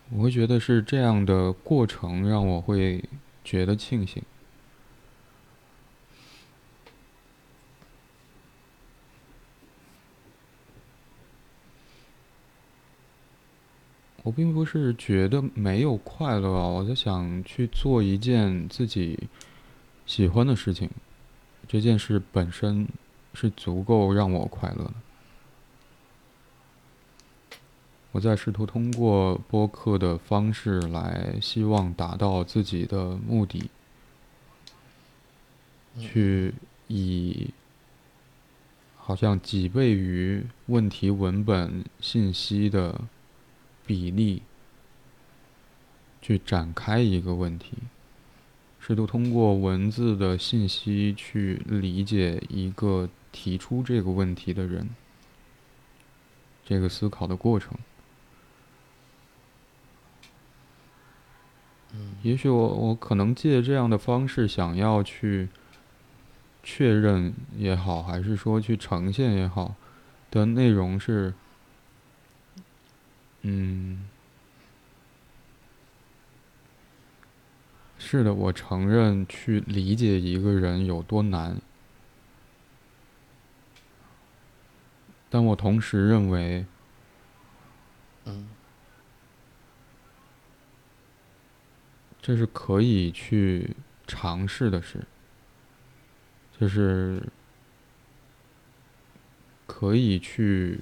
[0.09, 3.07] 我会觉得是这样的过程让我会
[3.43, 4.23] 觉得庆幸。
[14.23, 19.29] 我并不是觉得没有快乐，我在想去做一件自己
[20.07, 20.89] 喜欢的事情，
[21.67, 22.87] 这件事本身
[23.35, 25.04] 是足够让我快乐的。
[28.15, 33.69] 我在试图通过播客的方式来，希望达到自己的目的，
[35.99, 36.53] 去
[36.87, 37.53] 以
[38.95, 43.01] 好像几倍于问题文本信息的
[43.85, 44.41] 比例，
[46.21, 47.73] 去展开一个问题，
[48.79, 54.87] 试图通过文字的信息去理解一个提出这个问题的人，
[56.63, 57.77] 这个思考的过程。
[62.23, 65.49] 也许我我可能借这样的方式想要去
[66.63, 69.75] 确认也好，还是说去呈现也好，
[70.31, 71.33] 的内容是，
[73.43, 74.09] 嗯，
[77.99, 81.61] 是的，我承认去理解一个人有多难，
[85.29, 86.65] 但我同时认为，
[88.25, 88.47] 嗯
[92.25, 93.75] 这是可以去
[94.07, 95.05] 尝试的事，
[96.59, 97.21] 就是
[99.67, 100.79] 可以去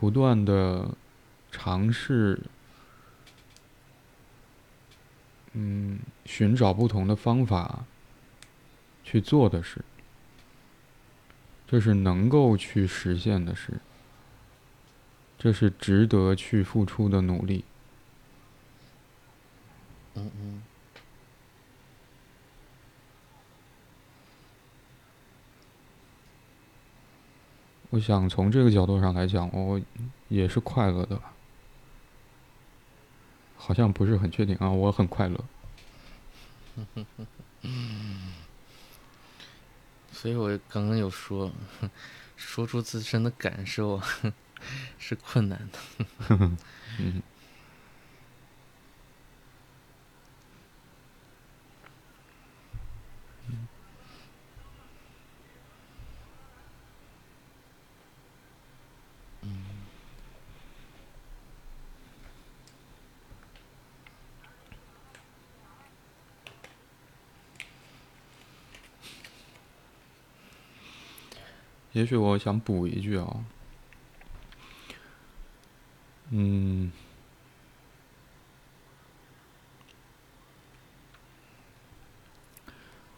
[0.00, 0.96] 不断的
[1.52, 2.40] 尝试。
[5.52, 7.84] 嗯，寻找不同的方法
[9.04, 9.84] 去做的事，
[11.68, 13.74] 这是能够去实现的事，
[15.38, 17.64] 这是值得去付出的努力。
[20.16, 20.62] 嗯嗯，
[27.90, 29.80] 我想从这个角度上来讲，我
[30.28, 31.32] 也是快乐的吧。
[33.56, 35.44] 好像不是很确定啊，我很快乐。
[40.12, 41.50] 所以我刚刚有说，
[42.36, 44.00] 说出自身的感受
[44.98, 45.78] 是困难的。
[46.98, 47.22] 嗯。
[71.94, 73.44] 也许我想补一句啊，
[76.30, 76.90] 嗯，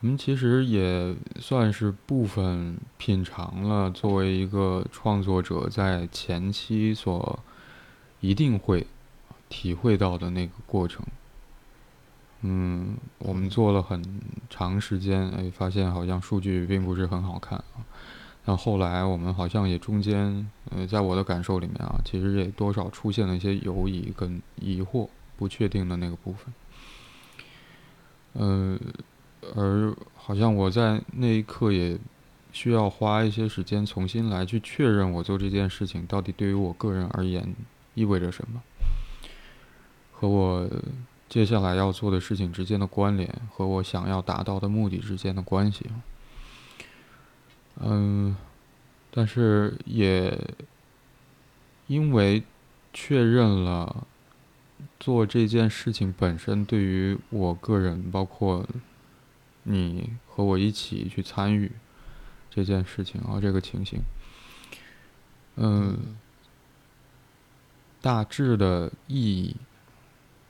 [0.01, 7.39] 我们其实也算是部分品尝了作为一个创作者在前期所
[8.21, 8.87] 一定会
[9.49, 11.03] 体会到的那个过程。
[12.43, 14.21] 嗯，我们做了很
[14.51, 17.81] 长时间，哎，发现好像数据并不是很好看啊。
[18.49, 26.55] 那后来我们好像也中间，呃，在我的感受里面啊，其实也多少出现了一些犹疑跟疑惑、不确定的那个部分。
[28.35, 28.79] 呃，
[29.57, 31.99] 而好像我在那一刻也
[32.53, 37.53] 需要花一些时间重新来去确认我做这件事情到底对于我个人而言
[37.95, 38.63] 意味着什么，
[40.13, 40.71] 和我
[41.29, 45.85] 接下来要做的事情之间的关联，和我想要达到的目的之间的关系。
[47.79, 48.35] 嗯，
[49.11, 50.39] 但是也
[51.87, 52.43] 因为
[52.93, 54.07] 确认了
[54.99, 58.67] 做这件事情本身对于我个人，包括
[59.65, 61.71] 你和我一起去参与
[62.49, 64.01] 这件事情啊，这个情形，
[65.57, 66.17] 嗯，
[68.01, 69.57] 大致的意义，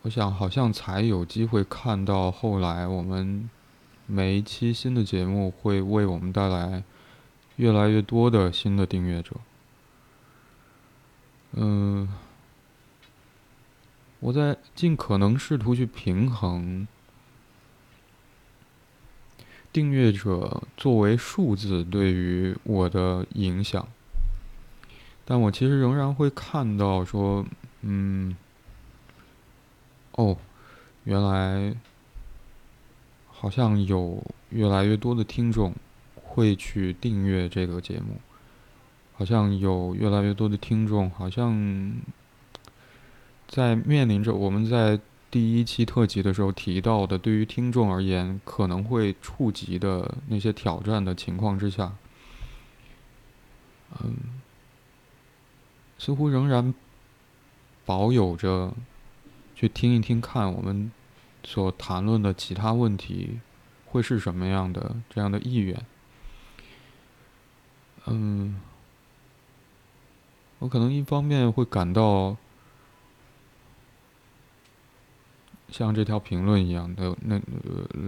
[0.03, 3.51] 我想好像才有机会看到后来我们
[4.07, 6.85] 每一期新的节目会为我们带来。
[7.57, 9.37] 越来越多的新的订阅者，
[11.53, 12.07] 嗯，
[14.21, 16.87] 我在尽可能试图去平衡
[19.73, 23.89] 订阅者作为数字对于我的影响，
[25.25, 27.47] 但我其实仍然会看到说，
[27.81, 28.37] 嗯，
[30.13, 30.37] 哦，
[31.05, 31.75] 原来
[33.29, 35.75] 好像有越来越多的听众。
[36.37, 38.21] 会去订阅这个节目，
[39.15, 41.95] 好像有越来越多的听众，好像
[43.49, 51.95] 在面临着我们在第一期特辑的时候提到的，对于听众而言可能会触及的那些挑战的情况之下，
[54.05, 54.15] 嗯，
[55.97, 56.75] 似乎仍然
[57.87, 58.75] 保有着
[59.55, 60.93] 去听一听看我们
[61.43, 63.41] 所谈论的其他问题
[63.87, 65.75] 会是什么样的这样的意愿。
[68.07, 68.61] 嗯，
[70.59, 72.37] 我可能一方面会感到
[75.69, 77.41] 像这条评论一样的那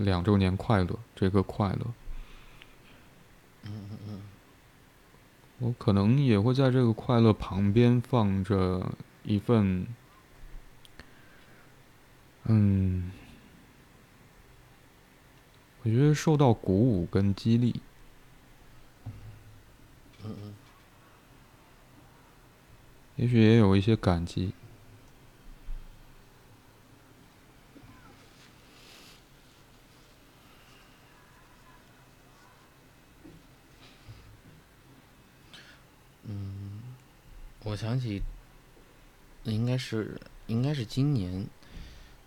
[0.05, 1.87] 两周年快乐，这个快乐。
[3.65, 4.23] 嗯嗯嗯。
[5.59, 8.95] 我可能也会在这个快乐旁边放着
[9.25, 9.89] 一份，
[12.45, 13.11] 嗯，
[15.83, 17.81] 我觉得受到鼓舞跟激励。
[20.29, 20.55] 嗯，
[23.16, 24.53] 也许也有一些感激。
[36.24, 36.83] 嗯，
[37.64, 38.22] 我想起，
[39.45, 41.47] 应该是应该是今年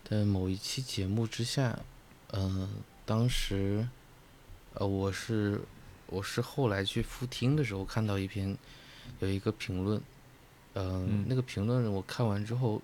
[0.03, 1.77] 的某一期节目之下，
[2.31, 2.67] 嗯、
[3.05, 3.87] 当时，
[4.73, 5.61] 呃，我是
[6.11, 8.55] 我是后来去复听的时候看到一篇
[9.19, 9.99] 有一个评论，
[10.73, 12.79] 呃，嗯那个评论我看完之后，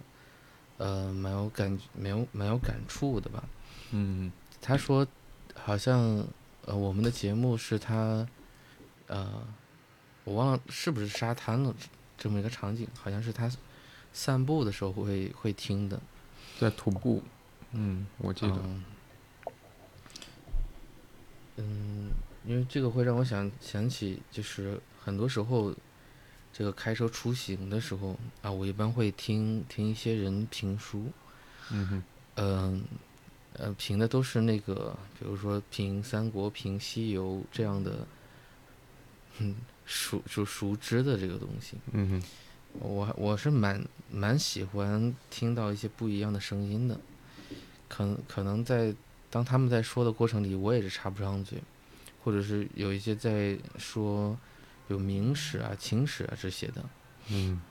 [0.77, 3.43] 呃，蛮有感蛮有蛮有感触的吧。
[3.91, 5.05] 嗯他说，
[5.53, 6.25] 好像
[6.65, 8.27] 呃我们的节目是他，
[9.07, 9.45] 呃，
[10.23, 11.75] 我忘了是不是沙滩了
[12.17, 13.51] 这么一个场景，好像是他
[14.13, 15.99] 散步的时候会会听的。
[16.59, 17.21] 在徒步，
[17.73, 18.83] 嗯，我记得，嗯，
[21.57, 22.11] 嗯，
[22.47, 25.75] 因为这个会让我想想起，就是很多时候，
[26.53, 31.11] 这个开车出行的时候啊，我一般会听听一些人评书，
[31.71, 32.03] 嗯哼，
[32.35, 32.83] 嗯、
[33.53, 38.07] 呃，评的都是那个，比如说评三国、评西游这样的，
[39.39, 39.53] 嗯，
[39.85, 41.75] 熟就熟知的这个东西。
[41.91, 42.23] 嗯哼，
[42.79, 46.97] 我我是蛮蛮喜欢听到一些不一样的声音的，
[47.89, 48.95] 可能可能在
[49.29, 51.61] 当他们在说的过程里，我也是插不上嘴，
[52.27, 54.37] 或者是有一些在说
[54.89, 56.83] 有明史啊、清史啊这些的，
[57.29, 57.61] 嗯。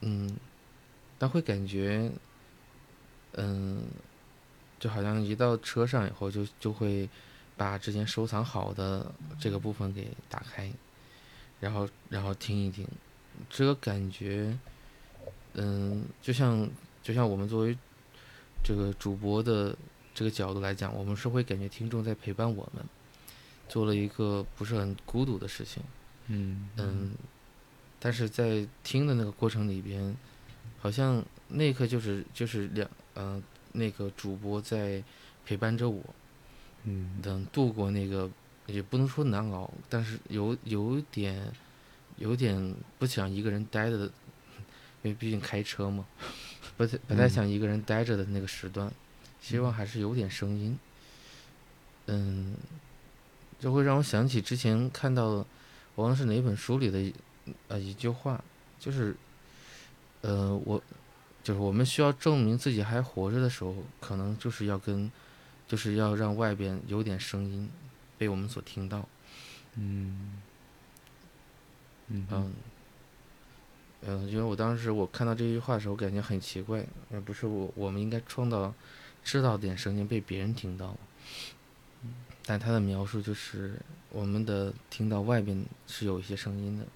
[0.00, 0.36] 嗯，
[1.18, 2.08] 但会感觉，
[3.32, 3.82] 嗯，
[4.78, 7.08] 就好像一到车上以后就就会
[7.56, 10.70] 把之前收藏好的这个部分给打开，
[11.58, 12.86] 然后然后听一听，
[13.50, 14.56] 这个感觉，
[15.54, 16.70] 嗯，就像
[17.02, 17.76] 就像我们作为
[18.62, 19.76] 这个主播的
[20.14, 22.84] 这个角度来讲，我们是会感觉听众在陪伴我们，
[23.68, 25.82] 做了一个不是很孤独的事情。
[26.28, 27.14] 嗯嗯，
[27.98, 30.16] 但是在听的那个过程里边，
[30.78, 33.42] 好像那一刻就是就是两呃
[33.72, 35.02] 那个主播在
[35.44, 36.02] 陪伴着我，
[36.84, 38.30] 嗯等度过那个
[38.66, 41.52] 也不能说难熬，但是有有点
[42.16, 44.04] 有点不想一个人待着的，
[45.02, 46.06] 因为毕竟开车嘛，
[46.76, 48.90] 不太不太嗯想一个人待着的那个时段，
[49.44, 50.78] 希望还是有点声音。
[52.06, 52.56] 嗯，
[53.60, 55.46] 这会让我想起之前看到，我
[55.96, 57.14] 忘了是哪本书里的一
[57.68, 58.42] 呃一句话，
[58.80, 59.14] 就是，
[60.22, 60.82] 呃，我
[61.42, 65.12] 就是我们需要证明自己还活着的时候，可能就是要跟，
[65.68, 67.68] 就是要让外边有点声音
[68.16, 69.06] 被我们所听到。
[69.74, 70.40] 嗯
[72.08, 72.52] 嗯哼
[74.00, 78.72] 嗯，嗯，因为我当时我看到这句话的时候，感觉很奇怪，而不是我我们应该创造
[79.24, 80.98] 制造点声音被别人听到吗？
[82.46, 86.86] 但他的描述就是我们的听到外边是有一些声音的。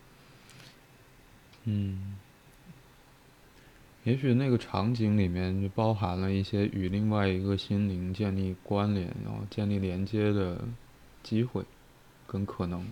[1.65, 2.19] 嗯，
[4.05, 10.63] 也许那个场景里面就包含了一些与另外一个心灵建立关联，然后建立连接的
[11.23, 11.65] 机会
[12.27, 12.87] 跟可能。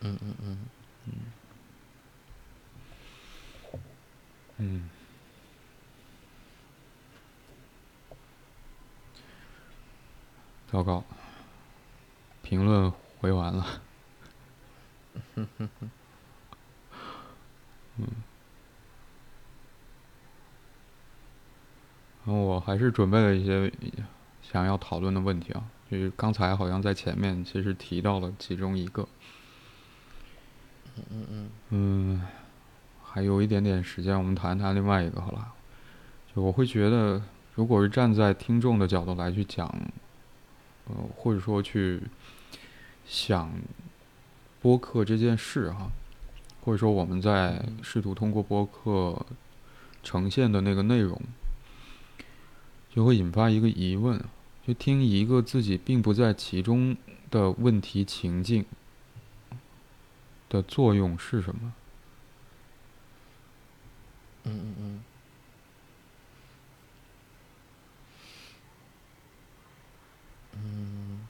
[0.00, 0.58] 嗯嗯嗯
[1.06, 1.12] 嗯，
[4.58, 4.90] 嗯，
[10.74, 11.04] 糟糕，
[12.42, 13.80] 评论回完了。
[15.36, 15.46] 嗯，
[22.24, 23.72] 然后我还是准备了一些
[24.42, 29.06] 想要讨论的问题啊，就是刚才好像在前面其实提到了其中一个。
[30.96, 32.26] 嗯嗯嗯，
[33.04, 35.52] 还有一点点时间，我们谈谈另外一个好了。
[36.34, 37.22] 就我会觉得，
[37.54, 39.72] 如果是站在听众的角度来去讲，
[40.86, 42.02] 呃，或者说去
[43.06, 43.52] 想
[44.60, 45.90] 播客这件事哈，
[46.64, 49.24] 或者说我们在试图通过播客
[50.02, 51.20] 呈现的那个内容，
[52.94, 54.22] 就会引发一个疑问：
[54.66, 56.96] 就听一个自己并不在其中
[57.30, 58.64] 的问题情境。
[60.50, 61.72] 的作用是什么？
[64.44, 65.13] 嗯嗯嗯。
[70.56, 71.26] 嗯，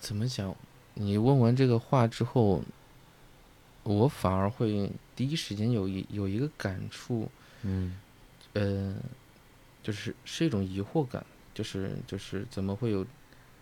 [0.00, 0.54] 怎么讲？
[0.94, 2.62] 你问完这个话之后，
[3.84, 7.30] 我反而会第一时间有一有一个感触，
[7.62, 7.96] 嗯
[8.54, 8.96] 呃，
[9.82, 11.24] 就是是一种疑惑感，
[11.54, 13.06] 就是就是怎么会有，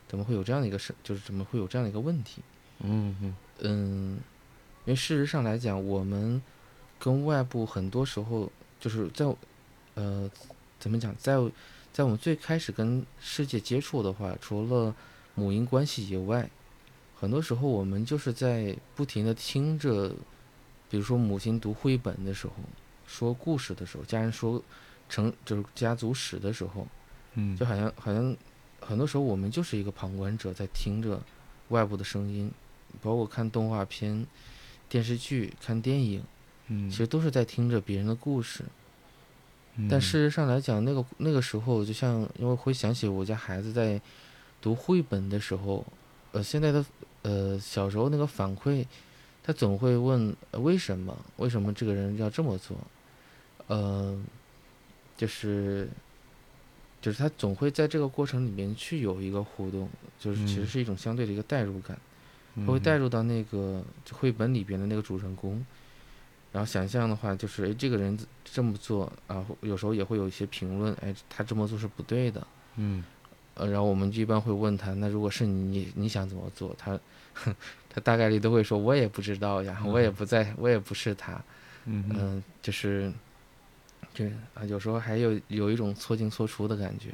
[0.08, 2.42] 怎么会有这样的一个事，就是怎么会有这样的一个问题？
[2.80, 4.10] 嗯嗯嗯，
[4.84, 6.40] 因为事实上来讲，我们
[6.98, 8.50] 跟外部很多时候
[8.80, 9.26] 就是在，
[9.96, 10.30] 呃，
[10.78, 11.36] 怎么讲，在
[11.92, 14.94] 在我们最开始跟世界接触的话，除了
[15.34, 16.48] 母婴关系以外，
[17.18, 20.14] 很多时候我们就是在不停的听着，
[20.90, 22.52] 比如说母亲读绘本的时候，
[23.06, 24.62] 说故事的时候，家人说
[25.08, 26.86] 成就是家族史的时候，
[27.34, 28.36] 嗯，就好像好像
[28.78, 31.18] 很多时候我们就是一个旁观者，在听着
[31.68, 32.52] 外部的声音，
[33.00, 34.26] 包括看动画片，
[34.90, 36.22] 电视剧、看电影，
[36.68, 38.62] 嗯，其实都是在听着别人的故事。
[38.62, 38.70] 嗯
[39.90, 44.00] 但事实上来讲，那个那个时候，就像因为会想起我家孩子在
[44.62, 45.84] 读绘本的时候，
[46.32, 46.84] 呃，现在的
[47.22, 48.84] 呃小时候那个反馈，
[49.42, 51.16] 他总会问、呃为什么？
[51.36, 52.76] 为什么这个人要这么做？
[53.66, 54.18] 呃，
[55.16, 55.88] 就是
[57.02, 61.98] 就是他总会在这个过程里面去有一个互动，就是其实嗯是一种相对的一个代入感。
[62.54, 65.62] 他嗯会带入到那个就绘本里边的那个主人公，
[66.56, 72.46] 然后想象的话就是，哎，这个人这么做啊，有时候也会有一些评论，哎，他这么做是不对的，
[72.76, 73.04] 嗯
[73.56, 76.74] 呃，然后我们就一般会问他，那如果是你，你你想怎么做？
[76.78, 76.98] 他
[77.90, 81.38] 他大概率都会说，我也不知道呀，我也不在，我也不是他，
[81.84, 83.12] 嗯就是，
[84.14, 87.10] 就啊，有时候还有有一种错进错出的感觉。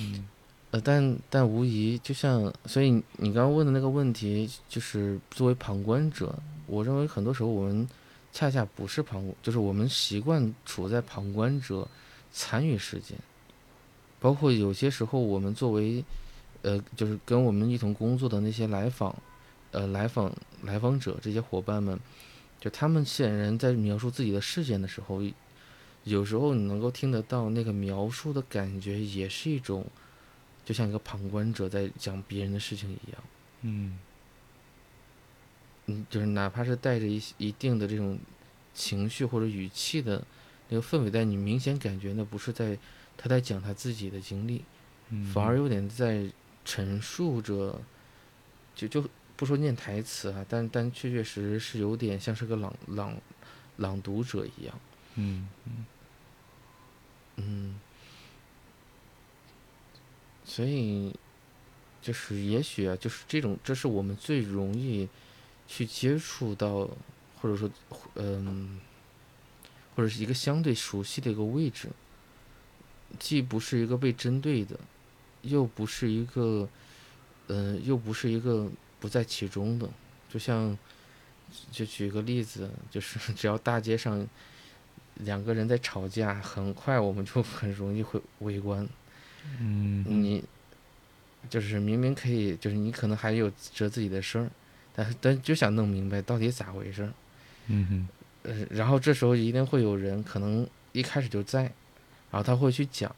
[0.00, 0.28] 嗯
[0.72, 7.88] 呃，但但无疑，就像，所以你刚刚问的那个问题，就是作为旁观者，我认为很多时候我们
[8.36, 11.88] 恰恰不是旁，就是我们习惯处在旁观者
[12.30, 13.16] 参与事件，
[14.20, 16.04] 包括有些时候我们作为，
[16.60, 19.16] 呃，就是跟我们一同工作的那些来访，
[19.70, 20.30] 呃，来访
[20.62, 21.98] 来访者这些伙伴们，
[22.60, 25.22] 就他们显然在描述自己的事件的时候，
[26.04, 29.86] 有时候你能够听得到那个描述的感觉，也是一种。
[30.66, 33.22] 就像一个旁观者在讲别人的事情一样，
[33.60, 33.96] 嗯
[35.86, 38.18] 嗯，就是哪怕是带着一一定的这种
[38.74, 40.24] 情绪或者语气的
[40.68, 42.78] 那个氛围，但你明显感觉那不是在
[43.16, 44.64] 他在讲他自己的经历，
[45.10, 46.30] 嗯，反而有点在
[46.64, 47.80] 陈述着，
[48.74, 53.16] 就就不说念台词啊，但但确确实实是有点像是个朗朗
[53.76, 54.78] 朗读者一样，
[55.14, 55.48] 嗯。
[57.38, 57.78] 嗯，
[60.42, 61.14] 所以
[62.00, 65.06] 就是也许啊，就是这种，这是我们最容易
[65.66, 66.88] 去接触到，
[67.40, 67.70] 或者说，
[68.14, 68.80] 嗯，
[69.94, 71.88] 或者是一个相对熟悉的一个位置，
[73.18, 74.78] 既不是一个被针对的，
[75.42, 76.68] 又不是一个，
[77.48, 79.88] 嗯、又不是一个不在其中的，
[80.28, 80.76] 就像，
[81.70, 84.26] 就举个例子，就是 只要大街上
[85.16, 88.86] 两个人在吵架，很快我们就 很容易会围观。
[89.60, 90.42] 嗯你
[91.48, 94.50] 就是明明可以，就是你可能还有着自己的事儿，
[94.96, 97.12] 但但就想弄明白到底咋回事儿。
[97.68, 98.08] 嗯哼
[98.42, 101.62] 呃，然后这时候一定会有人可能一开始就在，
[102.30, 103.14] 然后他会去讲，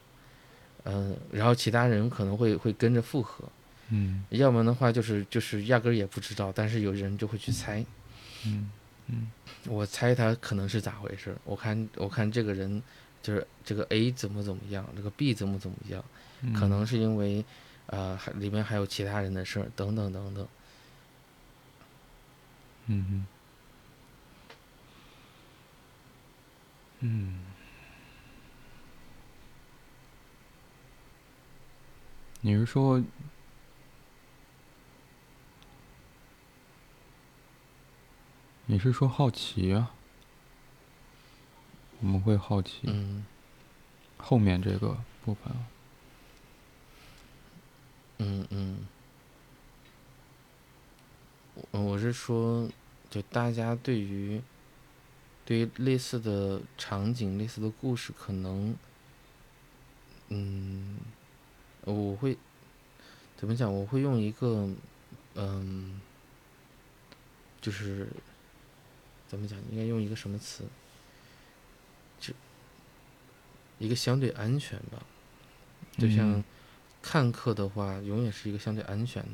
[0.83, 3.45] 嗯、然后其他人可能会会跟着附和，
[3.89, 7.85] 嗯要不然的话就是就是压根儿也不知道，但是有人就会去猜，
[8.45, 8.69] 嗯
[9.07, 9.31] 嗯
[9.65, 12.81] 我猜他可能是咋回事儿，我看我看这个人
[13.21, 16.03] 就是这个 A 怎么怎么样，这个 B 怎么怎么样。
[16.41, 17.45] 嗯，可能是因为，
[17.87, 20.47] 呃，还里面还有其他人的事儿，等等等等。
[22.91, 23.25] 嗯哼
[27.01, 27.39] 嗯，
[32.41, 32.99] 你是说？
[38.65, 39.91] 你是说好奇啊？
[42.01, 42.87] 我们会好奇
[44.17, 45.53] 后面这个部分。
[48.17, 48.87] 嗯嗯。
[51.71, 52.69] 我是说，
[53.09, 54.41] 就大家对于
[55.45, 58.75] 对于类似的场景、类似的故事，可能，
[60.27, 60.97] 嗯，
[61.85, 62.37] 我会
[63.35, 63.73] 怎么讲？
[63.73, 64.69] 我会用一个，
[65.33, 65.99] 嗯，
[67.59, 68.07] 就是
[69.27, 69.57] 怎么讲？
[69.71, 70.65] 应该用一个什么词？
[72.19, 72.31] 就
[73.79, 75.03] 一个相对安全吧。
[75.97, 76.43] 就像嗯
[77.01, 79.29] 看客的话，永远是一个相对安全的。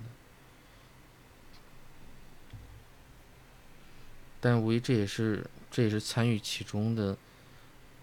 [4.45, 7.17] 但无疑这也是这也是参与其中的，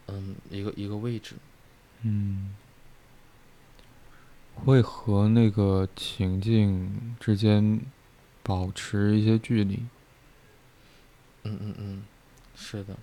[0.09, 1.37] 嗯，一个一个位置。
[2.01, 2.57] 嗯，
[4.57, 7.81] 会和那个情境之间
[8.43, 9.87] 保持一些距离。
[11.45, 12.03] 嗯嗯嗯，
[12.57, 12.97] 是的。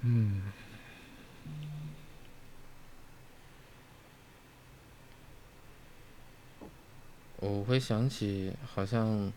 [0.00, 0.40] 嗯
[7.44, 9.32] 我会想起，好像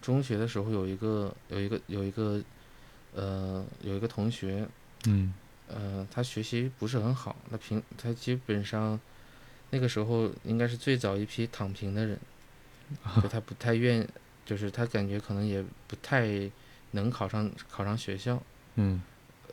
[0.00, 2.42] 中学的时候有一个有一个有一个
[3.14, 4.66] 呃有一个同学，
[5.06, 5.32] 嗯
[5.68, 8.98] 呃，他学习不是很好，那平他基本上
[9.70, 12.18] 那个时候应该是最早一批躺平的人，
[13.22, 14.06] 就他不太愿，
[14.46, 16.50] 就是他感觉可能也不太
[16.92, 18.42] 能考上考上学校，
[18.76, 19.02] 嗯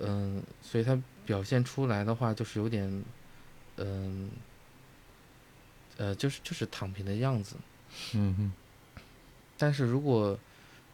[0.02, 3.04] 嗯，所以他表现出来的话，就是有点，
[3.78, 4.30] 嗯，
[5.98, 7.56] 呃，就是就是躺平的样子。
[8.14, 8.52] 嗯哼，
[9.58, 10.38] 但是如果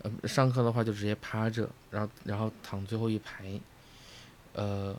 [0.02, 3.60] 呃上课的话，就直接趴着，然后然后躺最后一排，
[4.54, 4.96] 呃，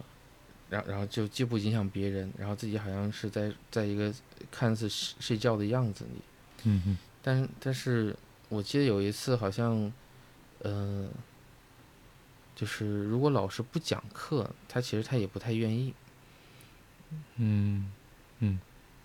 [0.68, 4.12] 然然后就既不影响别人，然后自己好像是在在一个
[4.50, 6.20] 看似睡睡觉的样子里。
[6.64, 8.14] 嗯哼，但但是
[8.48, 9.92] 我记得有一次好像，
[10.64, 11.10] 嗯、
[12.54, 15.94] 就是如果老师不讲课，他其实他也不太愿意，
[17.36, 17.90] 嗯
[18.40, 18.60] 嗯。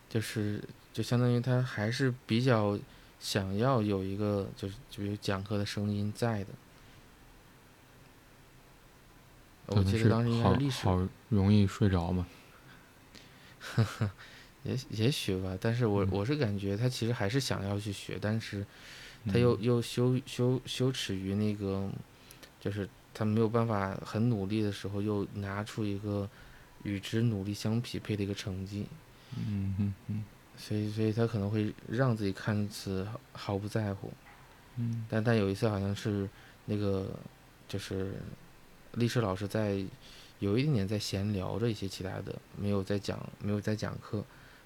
[0.09, 0.61] 就是
[0.93, 2.77] 就相当于他还是比较
[3.19, 6.49] 想要有一个就是就有讲课的声音在的。
[9.67, 12.27] 我可能是记得当时应该好是历史，好容易睡着嘛。
[14.63, 18.65] 也也许吧，但是我嗯我是感觉他其实还是想要去学，但是
[19.27, 21.89] 他又嗯又羞羞羞耻于那个，
[22.59, 26.29] 就是他没有办法很努力的时候，又拿出一个
[26.83, 28.85] 与之努力相匹配的一个成绩，
[29.35, 30.23] 嗯嗯嗯
[30.61, 34.11] 所以所以他可能会让自己看似毫毫不在乎，
[34.77, 35.05] 嗯。
[35.09, 36.29] 但但有一次好像是
[36.65, 37.09] 那个
[37.67, 38.13] 就是
[38.93, 39.83] 历史老师在
[40.37, 44.23] 有一点点在闲聊着一些其他的，没有在讲没有在讲课，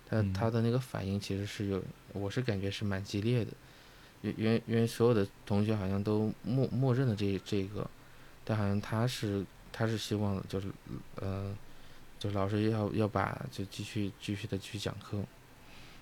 [0.10, 0.34] 他嗯。
[0.34, 1.82] 他的那个反应其实是有，
[2.12, 3.52] 我是感觉是蛮激烈的，
[4.22, 7.90] 因因为因为所有的同学好像都默默认了这这个，
[8.44, 10.68] 但好像他是他是希望就是
[11.16, 11.56] 呃，
[12.20, 15.22] 就老师要要把就继续继续的去讲课，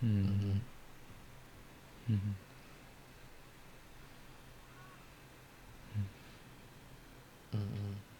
[0.03, 0.61] 嗯。
[2.07, 2.35] 嗯。
[5.95, 6.05] 嗯。
[7.53, 7.59] 嗯。
[7.61, 8.12] 嗯。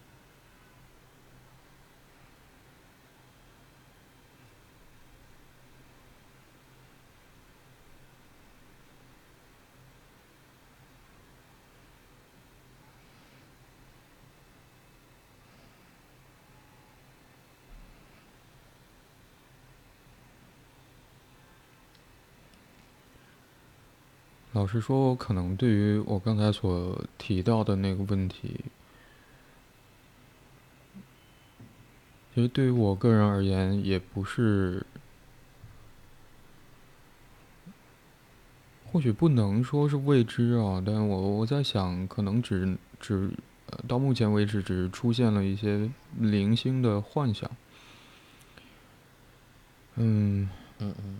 [24.54, 28.60] 老实说，我可能对于我刚才所提到的那个问题，
[32.32, 34.86] 其实对于我个人而言，也不是，
[38.92, 43.30] 或许不能说是未知啊，但我我在想，可能只只
[43.88, 47.50] 到目前为止，只出现了一些零星的幻想。
[49.96, 50.48] 嗯，
[50.78, 51.18] 嗯嗯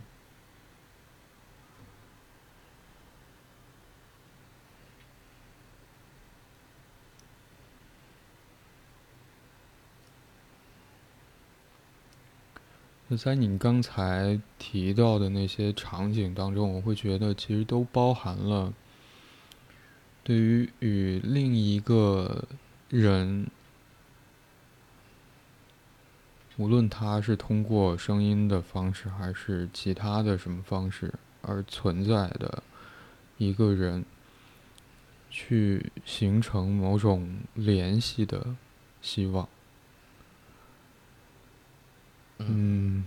[13.16, 18.72] 在你刚才提到的那些场景当中，我会觉得其实都包含了
[20.22, 22.44] 对于与另一个
[22.88, 23.46] 人，
[26.56, 31.12] 无论他是通过声音的方式还是其他的什么方式
[31.42, 32.62] 而存在的
[33.38, 34.04] 一个人，
[35.30, 38.54] 去形成某种联系的
[39.02, 39.48] 希望。
[42.38, 43.04] 嗯。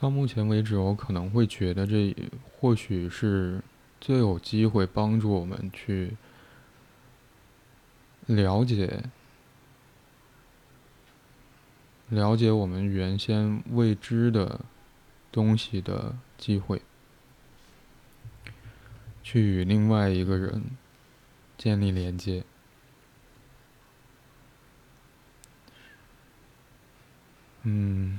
[0.00, 2.16] 到目前为止，我可能会觉得这
[2.58, 3.62] 或许是
[4.00, 6.16] 最有机会帮助我们去
[8.24, 9.04] 了解
[12.08, 14.60] 了解我们原先未知的
[15.30, 16.80] 东西的机会，
[19.22, 20.62] 去与另外一个人
[21.58, 22.42] 建立连接。
[27.64, 28.18] 嗯。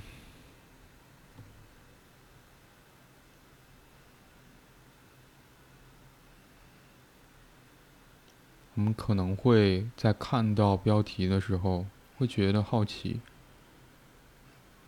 [8.82, 11.86] 我们可能会在看到标题的时候，
[12.18, 13.22] 会觉得好奇，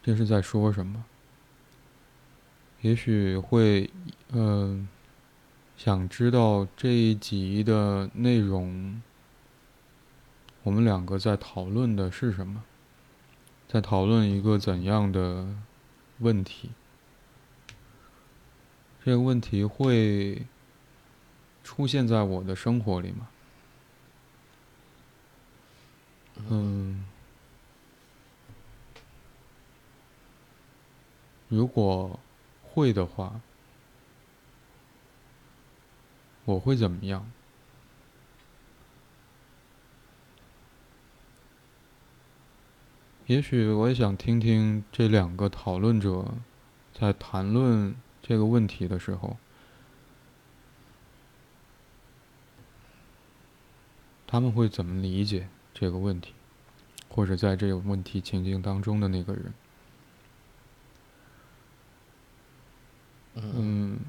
[0.01, 1.05] 这是在说什么？
[2.81, 3.87] 也许会，
[4.31, 4.89] 嗯、
[5.77, 8.99] 想知道这一集的内容，
[10.63, 12.63] 我们两个在讨论的是什么？
[13.67, 15.55] 在讨论一个怎样的
[16.17, 16.71] 问题？
[19.05, 20.47] 这个问题会
[21.63, 23.27] 出现在我的生活里吗？
[26.35, 27.05] 嗯，
[31.47, 32.19] 如果
[32.61, 33.39] 会的话，
[36.45, 37.31] 我会怎么样？
[43.27, 46.33] 也许我也想听听这两个讨论者
[46.93, 49.37] 在谈论这个问题的时候，
[54.27, 56.33] 他们会怎么理解这个问题，
[57.09, 59.53] 或者在这个问题情境当中的那个人。
[63.35, 63.99] 嗯，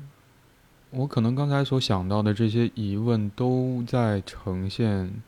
[0.91, 5.23] 我可能刚才所想到的这些疑问，都在呈现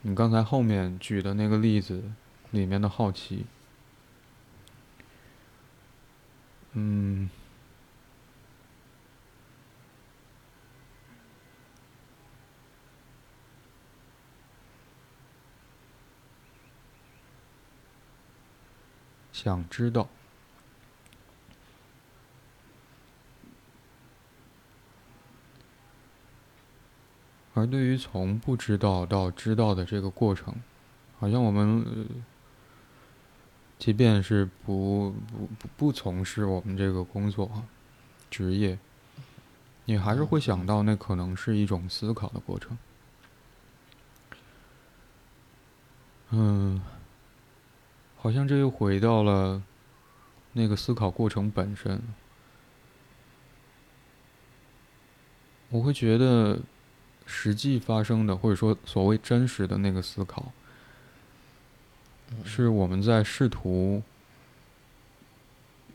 [0.00, 2.02] 你刚才后面举的那个例子
[2.50, 3.44] 里面的好奇。
[6.72, 7.28] 嗯，
[19.44, 20.08] 想知道。
[27.52, 30.54] 而对于从不知道到知道的这个过程，
[31.20, 32.08] 好像我们，
[33.78, 35.14] 即便是不
[35.58, 37.62] 不不从事我们这个工作
[38.30, 38.78] 职业，
[39.84, 42.76] 你还是会想到那可能是一种思考的过程。
[46.30, 46.82] 嗯，
[48.24, 49.62] 好像这又回到了
[50.54, 52.00] 那个思考过程本身。
[55.68, 56.58] 我会觉得。
[57.26, 60.52] 实际发生的，或者说所谓真实的那个思考，
[62.44, 64.02] 是我们在试图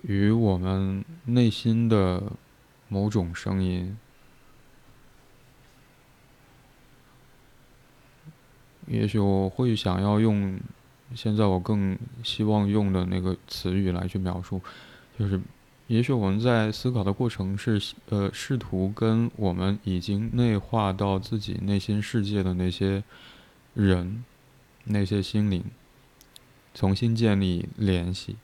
[0.01, 2.31] 与我们内心的
[2.87, 3.95] 某种声音，
[8.87, 10.59] 也许我会想要用
[11.15, 14.61] 现在我更希望用的那个词语来去描述，
[15.17, 15.39] 就是。
[15.87, 23.03] 也许我们在思考的过程是，呃，试图跟我们已经内化到自己内心世界的那些
[23.73, 24.23] 人、
[24.83, 25.63] 那些心灵
[26.75, 28.35] 重新建立联系，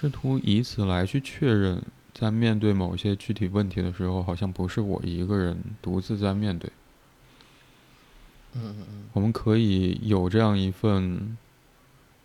[0.00, 1.82] 试图以此来去确认，
[2.14, 6.72] 在面对某些具体问题的时候，好像不是我一个人独自在面对。
[8.54, 9.04] 嗯嗯嗯。
[9.12, 11.36] 我们可以有这样一份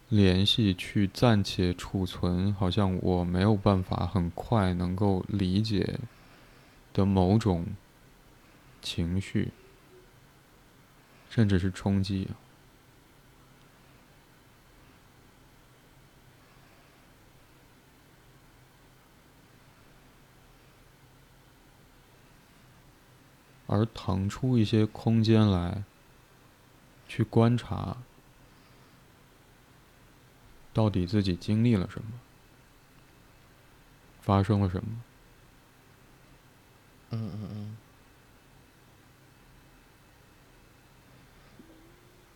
[0.07, 5.99] 联系，去暂且储存，好像我没有办法很快能够理解
[6.93, 7.65] 的某种
[8.81, 9.49] 情绪，
[11.29, 12.29] 甚至是冲击。
[23.67, 25.83] 而腾出一些空间来，
[27.07, 27.97] 去观察，
[30.73, 32.11] 到底自己经历了什么，
[34.21, 35.01] 发生了什么。
[37.11, 37.77] 嗯嗯嗯。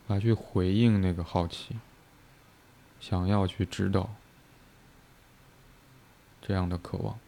[0.08, 1.78] 来去回应那个好奇，
[3.00, 4.10] 想要去知道
[6.42, 7.20] 这样的渴望。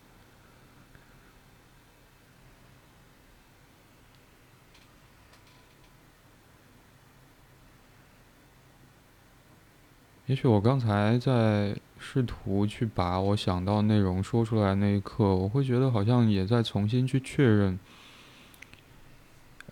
[10.32, 17.78] 也许我刚才在试图去把我想到内容说出来那一刻，我会觉得好像也在重新去确认，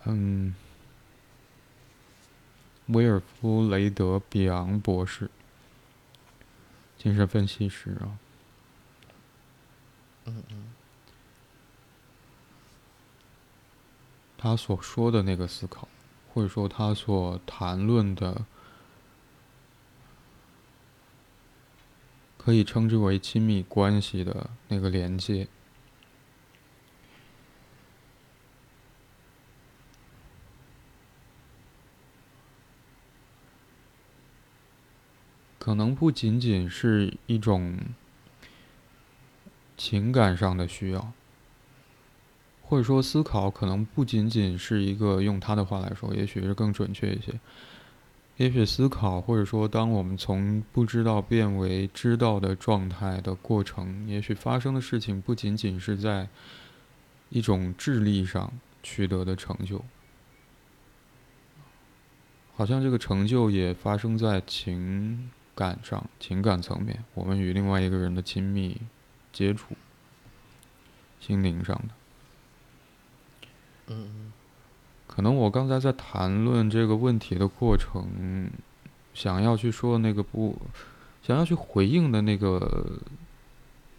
[0.03, 0.53] 嗯，
[2.87, 5.31] 威尔夫·雷德比昂博士，
[6.97, 8.19] 精神分析师啊，
[10.25, 10.73] 嗯嗯，
[14.37, 15.87] 他所说的那个思考，
[16.33, 18.43] 或者说他所谈论的。
[22.41, 25.47] 可以称之为亲密关系的那个连接，
[35.59, 37.77] 可能不仅仅是一种
[39.77, 41.11] 情感上的需要，
[42.61, 47.37] 或者说思考，可能不仅仅是一个用他的话来说，也许是更准确一些。
[48.39, 56.25] 也许思考，或者说，当我们从不知道变为知道的状态的过程，也许发生的事情不仅仅是在
[57.27, 58.49] 一种智力上
[58.81, 59.83] 取得的成就，
[62.55, 68.79] 好像这个成就也发生在情感上、情感层面，我们与另外一个人的亲密
[69.33, 69.75] 接触。
[71.19, 71.89] 心灵上的。
[73.87, 74.31] 嗯
[75.11, 78.49] 可能我刚才在谈论这个问题的过程，
[79.13, 80.55] 想要去说那个不，
[81.23, 83.01] 想要去回应的那个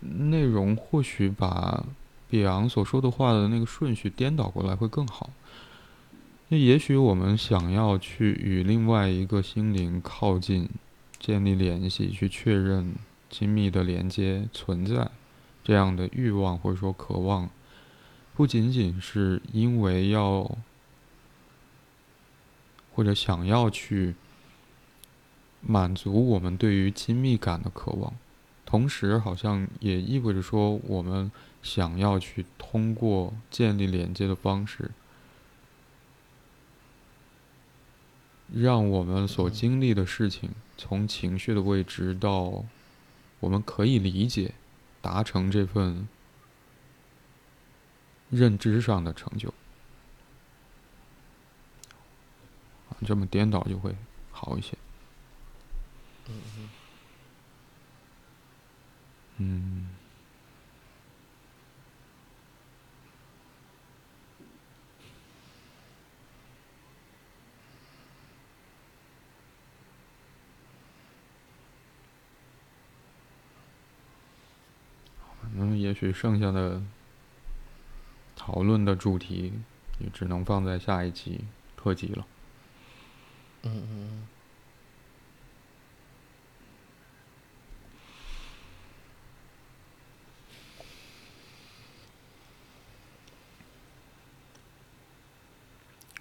[0.00, 1.84] 内容，或许把
[2.30, 5.28] 比昂所说的话的那个顺序颠倒过来会更好。
[6.48, 10.68] 那也许我们想要去与另外一个心灵靠近、
[11.18, 12.94] 建立联系、去确认
[13.28, 15.10] 亲密的连接存在，
[15.64, 17.50] 这样的欲望或者说渴望，
[18.34, 20.50] 不仅仅是因为要。
[23.00, 24.14] 或者想要去
[25.62, 28.12] 满足我们对于亲密感的渴望，
[28.66, 31.32] 同时好像也意味着说，我们
[31.62, 34.90] 想要去通过建立连接的方式，
[38.52, 42.62] 让我们所经历的事情，从情绪的位置到
[43.40, 44.52] 我们可以理解，
[45.00, 46.06] 达成这份
[48.28, 49.54] 认知上的成就。
[53.06, 53.94] 这么颠倒就会
[54.30, 54.76] 好一些。
[59.38, 59.88] 嗯。
[75.52, 76.80] 嗯，也许剩下的
[78.36, 79.52] 讨论的主题
[79.98, 81.44] 也只能放在下一集
[81.76, 82.24] 特辑了。
[83.62, 84.26] 嗯嗯嗯。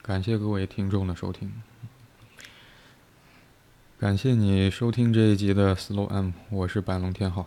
[0.02, 1.54] 感谢各位听众的收听，
[4.00, 7.46] 感谢你收听这一集的 Slow M，我是白龙天浩，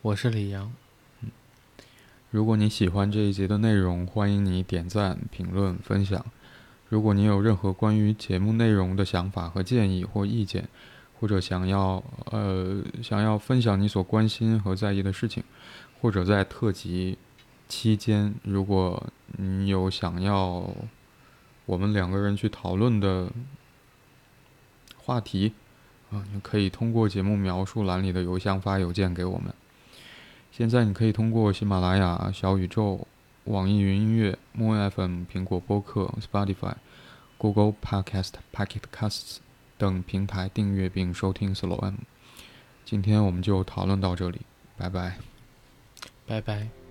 [0.00, 0.72] 我是李阳。
[2.30, 6.26] 如果你喜欢这一集的内容，欢迎你点赞、评论、分享。
[6.92, 10.68] 如果你有任何关于节目内容的想法和建议或意见，
[11.18, 15.42] 或者想要呃想要分享你所关心和在意的事情，
[16.02, 17.16] 或者在特辑
[17.66, 19.02] 期间，如果
[19.38, 20.68] 你有想要
[21.64, 23.32] 我们两个人去讨论的
[24.98, 25.54] 话题，
[26.10, 29.54] 啊，你可以通过节目描述栏里的邮箱发邮件给我们。
[30.50, 33.06] 现在你可以通过喜马拉雅、小宇宙。
[33.44, 36.74] 网易云音乐、Moon FM、苹果播客、Spotify、
[37.38, 39.38] Google Podcast、Pocket Casts
[39.76, 41.94] 等平台订阅并收听 Slow M。
[42.84, 44.42] 今天我们就讨论到这里，
[44.76, 45.16] 拜拜。
[46.26, 46.81] 拜拜。